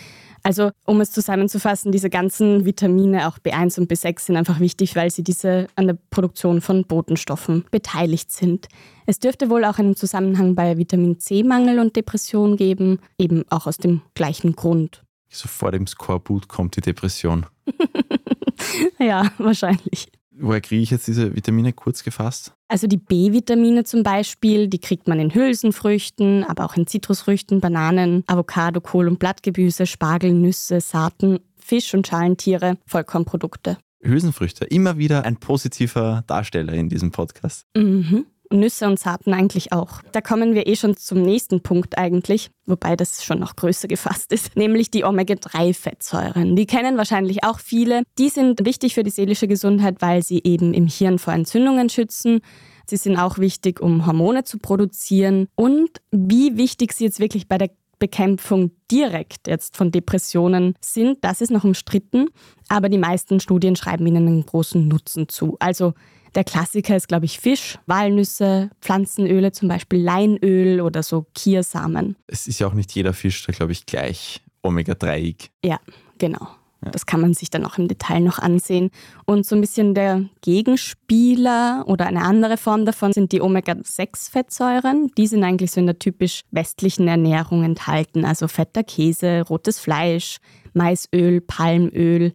Also 0.43 0.71
um 0.85 1.01
es 1.01 1.11
zusammenzufassen, 1.11 1.91
diese 1.91 2.09
ganzen 2.09 2.65
Vitamine, 2.65 3.27
auch 3.27 3.37
B1 3.37 3.79
und 3.79 3.91
B6, 3.91 4.19
sind 4.21 4.37
einfach 4.37 4.59
wichtig, 4.59 4.95
weil 4.95 5.11
sie 5.11 5.23
diese 5.23 5.67
an 5.75 5.87
der 5.87 5.97
Produktion 6.09 6.61
von 6.61 6.85
Botenstoffen 6.85 7.65
beteiligt 7.71 8.31
sind. 8.31 8.67
Es 9.05 9.19
dürfte 9.19 9.49
wohl 9.49 9.65
auch 9.65 9.77
einen 9.77 9.95
Zusammenhang 9.95 10.55
bei 10.55 10.77
Vitamin 10.77 11.19
C-Mangel 11.19 11.79
und 11.79 11.95
Depression 11.95 12.57
geben, 12.57 12.99
eben 13.17 13.43
auch 13.49 13.67
aus 13.67 13.77
dem 13.77 14.01
gleichen 14.15 14.55
Grund. 14.55 15.03
So 15.29 15.47
vor 15.47 15.71
dem 15.71 15.87
Skorbut 15.87 16.47
kommt 16.47 16.75
die 16.75 16.81
Depression. 16.81 17.45
ja, 18.99 19.31
wahrscheinlich. 19.37 20.07
Woher 20.41 20.61
kriege 20.61 20.81
ich 20.81 20.89
jetzt 20.89 21.07
diese 21.07 21.35
Vitamine 21.35 21.71
kurz 21.71 22.03
gefasst? 22.03 22.53
Also 22.67 22.87
die 22.87 22.97
B-Vitamine 22.97 23.83
zum 23.83 24.01
Beispiel, 24.01 24.67
die 24.67 24.79
kriegt 24.79 25.07
man 25.07 25.19
in 25.19 25.33
Hülsenfrüchten, 25.33 26.43
aber 26.43 26.65
auch 26.65 26.75
in 26.75 26.87
Zitrusfrüchten, 26.87 27.61
Bananen, 27.61 28.23
Avocado, 28.27 28.81
Kohl- 28.81 29.07
und 29.07 29.19
Blattgemüse, 29.19 29.85
Spargel, 29.85 30.33
Nüsse, 30.33 30.81
Saaten, 30.81 31.39
Fisch- 31.57 31.93
und 31.93 32.07
Schalentiere, 32.07 32.77
Vollkornprodukte. 32.87 33.77
Hülsenfrüchte, 34.01 34.65
immer 34.65 34.97
wieder 34.97 35.25
ein 35.25 35.37
positiver 35.37 36.23
Darsteller 36.25 36.73
in 36.73 36.89
diesem 36.89 37.11
Podcast. 37.11 37.65
Mhm. 37.77 38.25
Nüsse 38.51 38.87
und 38.87 38.99
Saaten 38.99 39.33
eigentlich 39.33 39.71
auch. 39.71 40.01
Da 40.11 40.21
kommen 40.21 40.53
wir 40.53 40.67
eh 40.67 40.75
schon 40.75 40.95
zum 40.97 41.21
nächsten 41.21 41.61
Punkt 41.61 41.97
eigentlich, 41.97 42.49
wobei 42.65 42.95
das 42.95 43.23
schon 43.23 43.39
noch 43.39 43.55
größer 43.55 43.87
gefasst 43.87 44.31
ist, 44.31 44.55
nämlich 44.55 44.91
die 44.91 45.03
Omega-3-Fettsäuren. 45.03 46.55
Die 46.55 46.65
kennen 46.65 46.97
wahrscheinlich 46.97 47.43
auch 47.43 47.59
viele. 47.59 48.03
Die 48.17 48.29
sind 48.29 48.65
wichtig 48.65 48.93
für 48.93 49.03
die 49.03 49.09
seelische 49.09 49.47
Gesundheit, 49.47 50.01
weil 50.01 50.23
sie 50.23 50.41
eben 50.43 50.73
im 50.73 50.87
Hirn 50.87 51.19
vor 51.19 51.33
Entzündungen 51.33 51.89
schützen. 51.89 52.41
Sie 52.87 52.97
sind 52.97 53.17
auch 53.17 53.37
wichtig, 53.37 53.79
um 53.79 54.05
Hormone 54.05 54.43
zu 54.43 54.59
produzieren. 54.59 55.47
Und 55.55 55.89
wie 56.11 56.57
wichtig 56.57 56.93
sie 56.93 57.05
jetzt 57.05 57.19
wirklich 57.19 57.47
bei 57.47 57.57
der 57.57 57.69
Bekämpfung 58.01 58.71
direkt 58.91 59.47
jetzt 59.47 59.77
von 59.77 59.91
Depressionen 59.91 60.73
sind, 60.81 61.19
das 61.21 61.39
ist 61.39 61.51
noch 61.51 61.63
umstritten, 61.63 62.29
aber 62.67 62.89
die 62.89 62.97
meisten 62.97 63.39
Studien 63.39 63.75
schreiben 63.75 64.07
ihnen 64.07 64.27
einen 64.27 64.45
großen 64.45 64.87
Nutzen 64.87 65.29
zu. 65.29 65.55
Also 65.59 65.93
der 66.35 66.43
Klassiker 66.43 66.95
ist, 66.95 67.07
glaube 67.07 67.25
ich, 67.25 67.39
Fisch, 67.39 67.77
Walnüsse, 67.87 68.69
Pflanzenöle, 68.81 69.51
zum 69.51 69.67
Beispiel 69.67 70.01
Leinöl 70.01 70.81
oder 70.81 71.03
so 71.03 71.25
Kiersamen. 71.33 72.15
Es 72.27 72.47
ist 72.47 72.59
ja 72.59 72.67
auch 72.67 72.73
nicht 72.73 72.91
jeder 72.93 73.13
Fisch, 73.13 73.45
da 73.45 73.53
glaube 73.53 73.71
ich, 73.71 73.85
gleich 73.85 74.41
Omega-3ig. 74.63 75.49
Ja, 75.63 75.79
genau. 76.17 76.47
Das 76.83 77.05
kann 77.05 77.21
man 77.21 77.35
sich 77.35 77.51
dann 77.51 77.63
auch 77.63 77.77
im 77.77 77.87
Detail 77.87 78.21
noch 78.21 78.39
ansehen. 78.39 78.89
Und 79.25 79.45
so 79.45 79.55
ein 79.55 79.61
bisschen 79.61 79.93
der 79.93 80.25
Gegenspieler 80.41 81.83
oder 81.85 82.07
eine 82.07 82.23
andere 82.23 82.57
Form 82.57 82.85
davon 82.85 83.13
sind 83.13 83.31
die 83.31 83.41
Omega-6-Fettsäuren. 83.41 85.11
Die 85.15 85.27
sind 85.27 85.43
eigentlich 85.43 85.71
so 85.71 85.79
in 85.79 85.85
der 85.85 85.99
typisch 85.99 86.41
westlichen 86.49 87.07
Ernährung 87.07 87.63
enthalten. 87.63 88.25
Also 88.25 88.47
fetter 88.47 88.83
Käse, 88.83 89.43
rotes 89.47 89.77
Fleisch, 89.77 90.39
Maisöl, 90.73 91.41
Palmöl. 91.41 92.33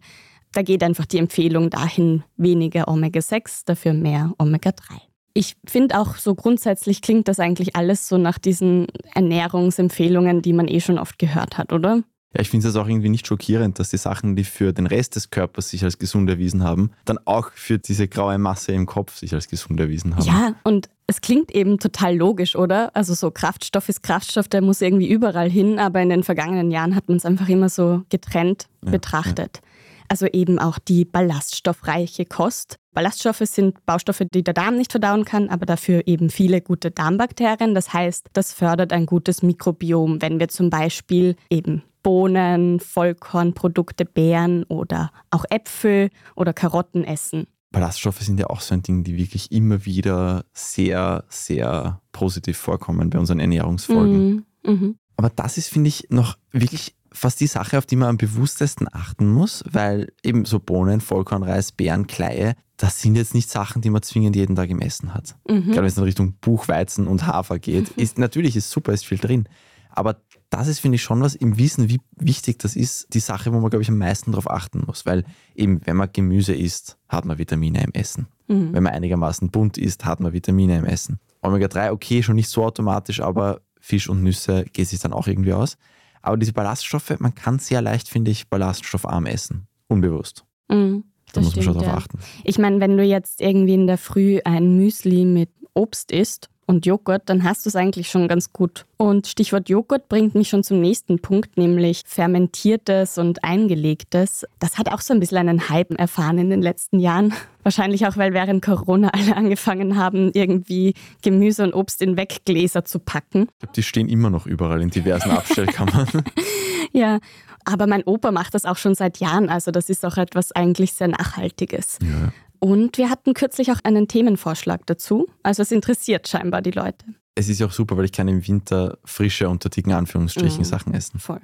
Da 0.53 0.61
geht 0.61 0.83
einfach 0.83 1.05
die 1.05 1.17
Empfehlung 1.17 1.69
dahin, 1.69 2.23
weniger 2.37 2.87
Omega-6, 2.87 3.63
dafür 3.65 3.93
mehr 3.93 4.33
Omega-3. 4.37 5.01
Ich 5.33 5.55
finde 5.67 5.99
auch 5.99 6.15
so 6.15 6.33
grundsätzlich 6.33 7.01
klingt 7.01 7.27
das 7.27 7.39
eigentlich 7.39 7.75
alles 7.75 8.07
so 8.07 8.17
nach 8.17 8.39
diesen 8.39 8.87
Ernährungsempfehlungen, 9.13 10.41
die 10.41 10.53
man 10.53 10.67
eh 10.67 10.79
schon 10.79 10.97
oft 10.97 11.19
gehört 11.19 11.59
hat, 11.59 11.73
oder? 11.73 12.01
Ja, 12.33 12.41
ich 12.41 12.49
finde 12.49 12.67
es 12.67 12.75
auch 12.75 12.87
irgendwie 12.87 13.09
nicht 13.09 13.25
schockierend, 13.25 13.79
dass 13.79 13.89
die 13.89 13.97
Sachen, 13.97 14.35
die 14.35 14.43
für 14.43 14.73
den 14.73 14.85
Rest 14.85 15.15
des 15.15 15.29
Körpers 15.29 15.69
sich 15.69 15.83
als 15.83 15.97
gesund 15.97 16.29
erwiesen 16.29 16.63
haben, 16.63 16.91
dann 17.05 17.17
auch 17.25 17.51
für 17.53 17.79
diese 17.79 18.07
graue 18.07 18.37
Masse 18.37 18.73
im 18.73 18.85
Kopf 18.85 19.17
sich 19.17 19.33
als 19.33 19.47
gesund 19.47 19.79
erwiesen 19.79 20.15
haben. 20.15 20.25
Ja, 20.25 20.55
und 20.63 20.89
es 21.07 21.21
klingt 21.21 21.51
eben 21.55 21.79
total 21.79 22.15
logisch, 22.15 22.55
oder? 22.55 22.95
Also 22.95 23.13
so 23.13 23.31
Kraftstoff 23.31 23.87
ist 23.87 24.03
Kraftstoff, 24.03 24.49
der 24.49 24.61
muss 24.61 24.81
irgendwie 24.81 25.07
überall 25.07 25.49
hin, 25.49 25.79
aber 25.79 26.01
in 26.01 26.09
den 26.09 26.23
vergangenen 26.23 26.69
Jahren 26.69 26.95
hat 26.95 27.07
man 27.07 27.17
es 27.17 27.25
einfach 27.25 27.47
immer 27.47 27.69
so 27.69 28.03
getrennt 28.09 28.67
ja, 28.83 28.91
betrachtet. 28.91 29.61
Ja. 29.63 29.66
Also 30.07 30.25
eben 30.27 30.59
auch 30.59 30.79
die 30.79 31.05
ballaststoffreiche 31.05 32.25
Kost. 32.25 32.77
Ballaststoffe 32.93 33.43
sind 33.43 33.85
Baustoffe, 33.85 34.23
die 34.33 34.43
der 34.43 34.53
Darm 34.53 34.77
nicht 34.77 34.91
verdauen 34.91 35.25
kann, 35.25 35.49
aber 35.49 35.65
dafür 35.65 36.03
eben 36.07 36.29
viele 36.29 36.61
gute 36.61 36.91
Darmbakterien. 36.91 37.75
Das 37.75 37.93
heißt, 37.93 38.27
das 38.33 38.53
fördert 38.53 38.93
ein 38.93 39.05
gutes 39.05 39.43
Mikrobiom, 39.43 40.21
wenn 40.21 40.39
wir 40.39 40.47
zum 40.47 40.69
Beispiel 40.69 41.35
eben 41.49 41.83
Bohnen, 42.03 42.79
Vollkornprodukte, 42.79 44.05
Beeren 44.05 44.63
oder 44.63 45.11
auch 45.29 45.45
Äpfel 45.49 46.09
oder 46.35 46.53
Karotten 46.53 47.03
essen. 47.03 47.47
Ballaststoffe 47.71 48.21
sind 48.21 48.39
ja 48.39 48.47
auch 48.47 48.61
so 48.61 48.73
ein 48.73 48.81
Ding, 48.81 49.03
die 49.03 49.17
wirklich 49.17 49.51
immer 49.51 49.85
wieder 49.85 50.45
sehr, 50.53 51.25
sehr 51.27 52.01
positiv 52.13 52.57
vorkommen 52.57 53.09
bei 53.09 53.19
unseren 53.19 53.39
Ernährungsfolgen. 53.39 54.45
Mhm. 54.63 54.71
Mhm. 54.71 54.95
Aber 55.17 55.29
das 55.29 55.57
ist, 55.57 55.67
finde 55.67 55.89
ich, 55.89 56.07
noch 56.09 56.37
wirklich 56.51 56.95
fast 57.17 57.39
die 57.39 57.47
Sache, 57.47 57.77
auf 57.77 57.85
die 57.85 57.95
man 57.95 58.09
am 58.09 58.17
bewusstesten 58.17 58.87
achten 58.91 59.27
muss, 59.29 59.63
weil 59.69 60.13
eben 60.23 60.45
so 60.45 60.59
Bohnen, 60.59 61.01
Vollkornreis, 61.01 61.71
Beeren, 61.71 62.07
Kleie, 62.07 62.55
das 62.77 63.01
sind 63.01 63.15
jetzt 63.15 63.33
nicht 63.33 63.49
Sachen, 63.49 63.81
die 63.81 63.89
man 63.89 64.03
zwingend 64.03 64.35
jeden 64.35 64.55
Tag 64.55 64.69
im 64.69 64.79
Essen 64.79 65.13
hat. 65.13 65.35
Mhm. 65.49 65.65
Gerade 65.65 65.77
wenn 65.77 65.85
es 65.85 65.97
in 65.97 66.03
Richtung 66.03 66.33
Buchweizen 66.39 67.07
und 67.07 67.25
Hafer 67.25 67.59
geht, 67.59 67.89
ist 67.89 68.17
natürlich 68.17 68.55
ist 68.55 68.69
super, 68.69 68.93
ist 68.93 69.05
viel 69.05 69.17
drin. 69.17 69.49
Aber 69.89 70.21
das 70.51 70.67
ist, 70.67 70.79
finde 70.79 70.97
ich, 70.97 71.01
schon 71.01 71.21
was 71.21 71.33
im 71.33 71.57
Wissen, 71.57 71.89
wie 71.89 71.99
wichtig 72.15 72.59
das 72.59 72.75
ist, 72.75 73.07
die 73.13 73.19
Sache, 73.19 73.51
wo 73.51 73.59
man, 73.59 73.71
glaube 73.71 73.81
ich, 73.81 73.89
am 73.89 73.97
meisten 73.97 74.31
darauf 74.31 74.49
achten 74.49 74.83
muss. 74.85 75.07
Weil 75.07 75.25
eben, 75.55 75.81
wenn 75.85 75.97
man 75.97 76.09
Gemüse 76.13 76.53
isst, 76.53 76.97
hat 77.09 77.25
man 77.25 77.39
Vitamine 77.39 77.83
im 77.83 77.91
Essen. 77.93 78.27
Mhm. 78.47 78.73
Wenn 78.73 78.83
man 78.83 78.93
einigermaßen 78.93 79.49
bunt 79.49 79.77
isst, 79.79 80.05
hat 80.05 80.19
man 80.19 80.33
Vitamine 80.33 80.77
im 80.77 80.85
Essen. 80.85 81.19
Omega-3, 81.41 81.91
okay, 81.91 82.21
schon 82.21 82.35
nicht 82.35 82.49
so 82.49 82.63
automatisch, 82.63 83.21
aber 83.21 83.61
Fisch 83.79 84.07
und 84.07 84.21
Nüsse 84.21 84.65
geht 84.71 84.87
sich 84.87 84.99
dann 84.99 85.13
auch 85.13 85.27
irgendwie 85.27 85.53
aus. 85.53 85.77
Aber 86.21 86.37
diese 86.37 86.53
Ballaststoffe, 86.53 87.19
man 87.19 87.35
kann 87.35 87.59
sehr 87.59 87.81
leicht, 87.81 88.09
finde 88.09 88.31
ich, 88.31 88.49
ballaststoffarm 88.49 89.25
essen. 89.25 89.67
Unbewusst. 89.87 90.45
Mhm, 90.69 91.03
Da 91.33 91.41
muss 91.41 91.55
man 91.55 91.63
schon 91.63 91.73
drauf 91.73 91.83
ja. 91.83 91.93
achten. 91.95 92.19
Ich 92.43 92.57
meine, 92.57 92.79
wenn 92.79 92.97
du 92.97 93.03
jetzt 93.03 93.41
irgendwie 93.41 93.73
in 93.73 93.87
der 93.87 93.97
Früh 93.97 94.39
ein 94.43 94.75
Müsli 94.77 95.25
mit 95.25 95.49
Obst 95.73 96.11
isst 96.11 96.49
und 96.67 96.85
Joghurt, 96.85 97.23
dann 97.25 97.43
hast 97.43 97.65
du 97.65 97.69
es 97.69 97.75
eigentlich 97.75 98.09
schon 98.09 98.27
ganz 98.27 98.51
gut. 98.51 98.85
Und 98.97 99.25
Stichwort 99.25 99.69
Joghurt 99.69 100.09
bringt 100.09 100.35
mich 100.35 100.49
schon 100.49 100.63
zum 100.63 100.81
nächsten 100.81 101.19
Punkt, 101.19 101.57
nämlich 101.57 102.03
fermentiertes 102.05 103.17
und 103.17 103.43
eingelegtes. 103.43 104.45
Das 104.59 104.77
hat 104.77 104.91
auch 104.91 104.99
so 104.99 105.13
ein 105.13 105.19
bisschen 105.19 105.37
einen 105.37 105.69
Hype 105.69 105.97
erfahren 105.97 106.37
in 106.37 106.49
den 106.49 106.61
letzten 106.61 106.99
Jahren. 106.99 107.33
Wahrscheinlich 107.63 108.05
auch, 108.05 108.17
weil 108.17 108.33
während 108.33 108.63
Corona 108.63 109.09
alle 109.09 109.35
angefangen 109.35 109.97
haben, 109.97 110.31
irgendwie 110.33 110.93
Gemüse 111.21 111.63
und 111.63 111.73
Obst 111.73 112.01
in 112.01 112.17
Weggläser 112.17 112.85
zu 112.85 112.99
packen. 112.99 113.47
Ich 113.53 113.59
glaube, 113.59 113.73
die 113.75 113.83
stehen 113.83 114.09
immer 114.09 114.29
noch 114.29 114.45
überall 114.45 114.81
in 114.81 114.89
diversen 114.89 115.31
Abstellkammern. 115.31 116.07
Ja, 116.93 117.19
aber 117.65 117.85
mein 117.85 118.03
Opa 118.03 118.31
macht 118.31 118.53
das 118.53 118.63
auch 118.63 118.77
schon 118.77 118.95
seit 118.95 119.17
Jahren. 119.17 119.49
Also 119.49 119.71
das 119.71 119.89
ist 119.89 120.05
auch 120.05 120.15
etwas 120.17 120.53
eigentlich 120.53 120.93
sehr 120.93 121.09
Nachhaltiges. 121.09 121.99
ja. 122.01 122.31
Und 122.59 122.97
wir 122.97 123.09
hatten 123.09 123.33
kürzlich 123.33 123.71
auch 123.71 123.79
einen 123.83 124.07
Themenvorschlag 124.07 124.85
dazu. 124.85 125.27
Also 125.43 125.61
es 125.61 125.71
interessiert 125.71 126.27
scheinbar 126.27 126.61
die 126.61 126.71
Leute. 126.71 127.05
Es 127.39 127.49
ist 127.49 127.59
ja 127.59 127.67
auch 127.67 127.71
super, 127.71 127.95
weil 127.95 128.05
ich 128.05 128.11
kann 128.11 128.27
im 128.27 128.47
Winter 128.47 128.97
frische, 129.05 129.47
unter 129.47 129.69
dicken 129.69 129.91
Anführungsstrichen, 129.91 130.61
Mhm. 130.61 130.63
Sachen 130.63 130.93
essen. 130.95 131.19
Voll. 131.19 131.39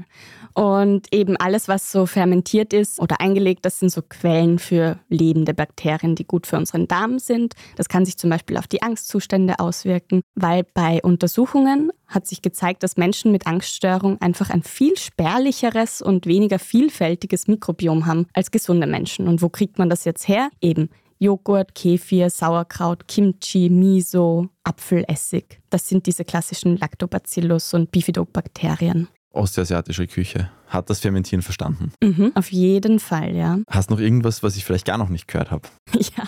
Und 0.55 1.13
eben 1.13 1.37
alles, 1.37 1.67
was 1.67 1.91
so 1.91 2.07
fermentiert 2.07 2.73
ist 2.73 2.99
oder 2.99 3.21
eingelegt, 3.21 3.63
das 3.63 3.77
sind 3.77 3.91
so 3.91 4.01
Quellen 4.01 4.57
für 4.57 4.97
lebende 5.09 5.53
Bakterien, 5.53 6.15
die 6.15 6.25
gut 6.25 6.47
für 6.47 6.57
unseren 6.57 6.87
Darm 6.87 7.19
sind. 7.19 7.53
Das 7.75 7.89
kann 7.89 8.05
sich 8.05 8.17
zum 8.17 8.31
Beispiel 8.31 8.57
auf 8.57 8.65
die 8.65 8.81
Angstzustände 8.81 9.59
auswirken, 9.59 10.21
weil 10.33 10.63
bei 10.73 10.99
Untersuchungen 11.03 11.91
hat 12.07 12.25
sich 12.25 12.41
gezeigt, 12.41 12.81
dass 12.81 12.97
Menschen 12.97 13.31
mit 13.31 13.45
Angststörung 13.45 14.19
einfach 14.19 14.49
ein 14.49 14.63
viel 14.63 14.97
spärlicheres 14.97 16.01
und 16.01 16.25
weniger 16.25 16.57
vielfältiges 16.57 17.47
Mikrobiom 17.47 18.07
haben 18.07 18.25
als 18.33 18.49
gesunde 18.49 18.87
Menschen. 18.87 19.27
Und 19.27 19.43
wo 19.43 19.49
kriegt 19.49 19.77
man 19.77 19.91
das 19.91 20.05
jetzt 20.05 20.27
her? 20.27 20.49
Eben 20.59 20.89
Joghurt, 21.23 21.73
Kefir, 21.73 22.29
Sauerkraut, 22.29 23.07
Kimchi, 23.07 23.69
Miso, 23.69 24.49
Apfelessig. 24.65 25.61
Das 25.69 25.87
sind 25.87 26.05
diese 26.05 26.25
klassischen 26.25 26.75
Lactobacillus 26.77 27.73
und 27.73 27.91
Bifidobakterien. 27.91 29.07
Ostasiatische 29.31 30.05
Küche 30.05 30.51
hat 30.67 30.89
das 30.89 30.99
Fermentieren 30.99 31.41
verstanden. 31.41 31.93
Mhm, 32.03 32.33
auf 32.35 32.51
jeden 32.51 32.99
Fall, 32.99 33.35
ja. 33.35 33.59
Hast 33.69 33.89
noch 33.89 33.99
irgendwas, 33.99 34.43
was 34.43 34.57
ich 34.57 34.65
vielleicht 34.65 34.85
gar 34.85 34.97
noch 34.97 35.09
nicht 35.09 35.27
gehört 35.27 35.49
habe? 35.49 35.69
Ja. 36.17 36.27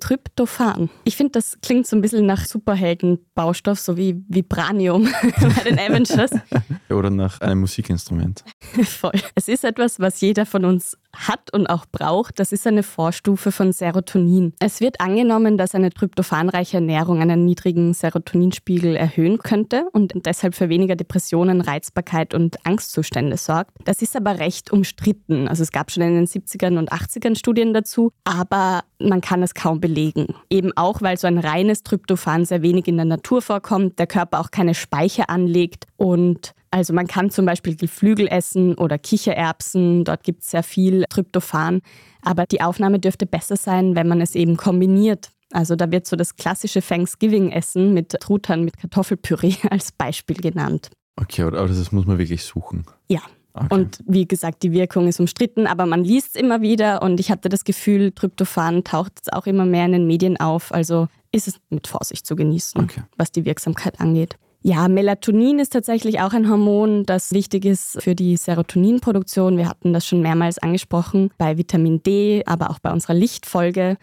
Tryptophan. 0.00 0.88
Ich 1.04 1.16
finde, 1.16 1.32
das 1.32 1.58
klingt 1.60 1.86
so 1.86 1.96
ein 1.96 2.00
bisschen 2.00 2.24
nach 2.24 2.46
Superhelden-Baustoff, 2.46 3.78
so 3.78 3.96
wie 3.96 4.22
Vibranium 4.28 5.04
bei 5.22 5.62
den 5.64 5.78
Avengers. 5.78 6.30
Oder 6.88 7.10
nach 7.10 7.40
einem 7.40 7.60
Musikinstrument? 7.60 8.44
Voll. 8.84 9.12
Es 9.34 9.48
ist 9.48 9.64
etwas, 9.64 10.00
was 10.00 10.20
jeder 10.20 10.46
von 10.46 10.64
uns 10.64 10.96
hat 11.16 11.52
und 11.52 11.66
auch 11.66 11.86
braucht. 11.86 12.38
Das 12.38 12.52
ist 12.52 12.66
eine 12.66 12.82
Vorstufe 12.82 13.52
von 13.52 13.72
Serotonin. 13.72 14.54
Es 14.60 14.80
wird 14.80 15.00
angenommen, 15.00 15.58
dass 15.58 15.74
eine 15.74 15.90
tryptophanreiche 15.90 16.78
Ernährung 16.78 17.20
einen 17.20 17.44
niedrigen 17.44 17.94
Serotoninspiegel 17.94 18.96
erhöhen 18.96 19.38
könnte 19.38 19.86
und 19.92 20.12
deshalb 20.26 20.54
für 20.54 20.68
weniger 20.68 20.96
Depressionen, 20.96 21.60
Reizbarkeit 21.60 22.34
und 22.34 22.64
Angstzustände 22.66 23.36
sorgt. 23.36 23.70
Das 23.84 24.02
ist 24.02 24.16
aber 24.16 24.38
recht 24.38 24.72
umstritten. 24.72 25.48
Also 25.48 25.62
es 25.62 25.72
gab 25.72 25.90
schon 25.90 26.02
in 26.02 26.14
den 26.14 26.26
70ern 26.26 26.78
und 26.78 26.92
80ern 26.92 27.36
Studien 27.36 27.74
dazu, 27.74 28.12
aber 28.24 28.82
man 28.98 29.20
kann 29.20 29.42
es 29.42 29.54
kaum 29.54 29.80
belegen. 29.80 30.26
Eben 30.50 30.72
auch, 30.76 31.02
weil 31.02 31.18
so 31.18 31.26
ein 31.26 31.38
reines 31.38 31.82
Tryptophan 31.82 32.44
sehr 32.44 32.62
wenig 32.62 32.88
in 32.88 32.96
der 32.96 33.04
Natur 33.04 33.42
vorkommt, 33.42 33.98
der 33.98 34.06
Körper 34.06 34.40
auch 34.40 34.50
keine 34.50 34.74
Speicher 34.74 35.28
anlegt 35.30 35.86
und 35.96 36.54
also 36.70 36.92
man 36.92 37.06
kann 37.06 37.30
zum 37.30 37.46
Beispiel 37.46 37.76
Geflügel 37.76 38.26
essen 38.28 38.74
oder 38.74 38.98
Kichererbsen, 38.98 40.04
dort 40.04 40.22
gibt 40.24 40.42
es 40.42 40.50
sehr 40.50 40.62
viel 40.62 41.04
Tryptophan, 41.08 41.80
aber 42.22 42.46
die 42.46 42.60
Aufnahme 42.60 42.98
dürfte 42.98 43.26
besser 43.26 43.56
sein, 43.56 43.94
wenn 43.96 44.08
man 44.08 44.20
es 44.20 44.34
eben 44.34 44.56
kombiniert. 44.56 45.30
Also 45.52 45.76
da 45.76 45.90
wird 45.90 46.06
so 46.06 46.16
das 46.16 46.36
klassische 46.36 46.82
Thanksgiving-Essen 46.82 47.94
mit 47.94 48.10
Truthahn 48.20 48.64
mit 48.64 48.76
Kartoffelpüree 48.78 49.54
als 49.70 49.92
Beispiel 49.92 50.36
genannt. 50.36 50.90
Okay, 51.16 51.42
aber 51.42 51.66
das 51.66 51.92
muss 51.92 52.06
man 52.06 52.18
wirklich 52.18 52.44
suchen. 52.44 52.84
Ja. 53.08 53.20
Okay. 53.54 53.68
Und 53.70 54.00
wie 54.06 54.28
gesagt, 54.28 54.62
die 54.64 54.72
Wirkung 54.72 55.08
ist 55.08 55.18
umstritten, 55.18 55.66
aber 55.66 55.86
man 55.86 56.04
liest 56.04 56.34
es 56.36 56.40
immer 56.42 56.60
wieder 56.60 57.00
und 57.00 57.18
ich 57.20 57.30
hatte 57.30 57.48
das 57.48 57.64
Gefühl, 57.64 58.12
Tryptophan 58.12 58.84
taucht 58.84 59.12
jetzt 59.16 59.32
auch 59.32 59.46
immer 59.46 59.64
mehr 59.64 59.86
in 59.86 59.92
den 59.92 60.06
Medien 60.06 60.38
auf. 60.38 60.74
Also 60.74 61.08
ist 61.32 61.48
es 61.48 61.58
mit 61.70 61.86
Vorsicht 61.86 62.26
zu 62.26 62.36
genießen, 62.36 62.82
Okay. 62.82 63.02
was 63.16 63.32
die 63.32 63.46
Wirksamkeit 63.46 63.98
angeht. 63.98 64.36
Ja, 64.66 64.88
Melatonin 64.88 65.60
ist 65.60 65.74
tatsächlich 65.74 66.18
auch 66.18 66.32
ein 66.32 66.50
Hormon, 66.50 67.06
das 67.06 67.30
wichtig 67.30 67.64
ist 67.64 68.02
für 68.02 68.16
die 68.16 68.36
Serotoninproduktion. 68.36 69.58
Wir 69.58 69.68
hatten 69.68 69.92
das 69.92 70.04
schon 70.04 70.22
mehrmals 70.22 70.58
angesprochen 70.58 71.30
bei 71.38 71.56
Vitamin 71.56 72.02
D, 72.02 72.42
aber 72.46 72.70
auch 72.70 72.80
bei 72.80 72.90
unserer 72.90 73.14
Lichtfolge. 73.14 73.96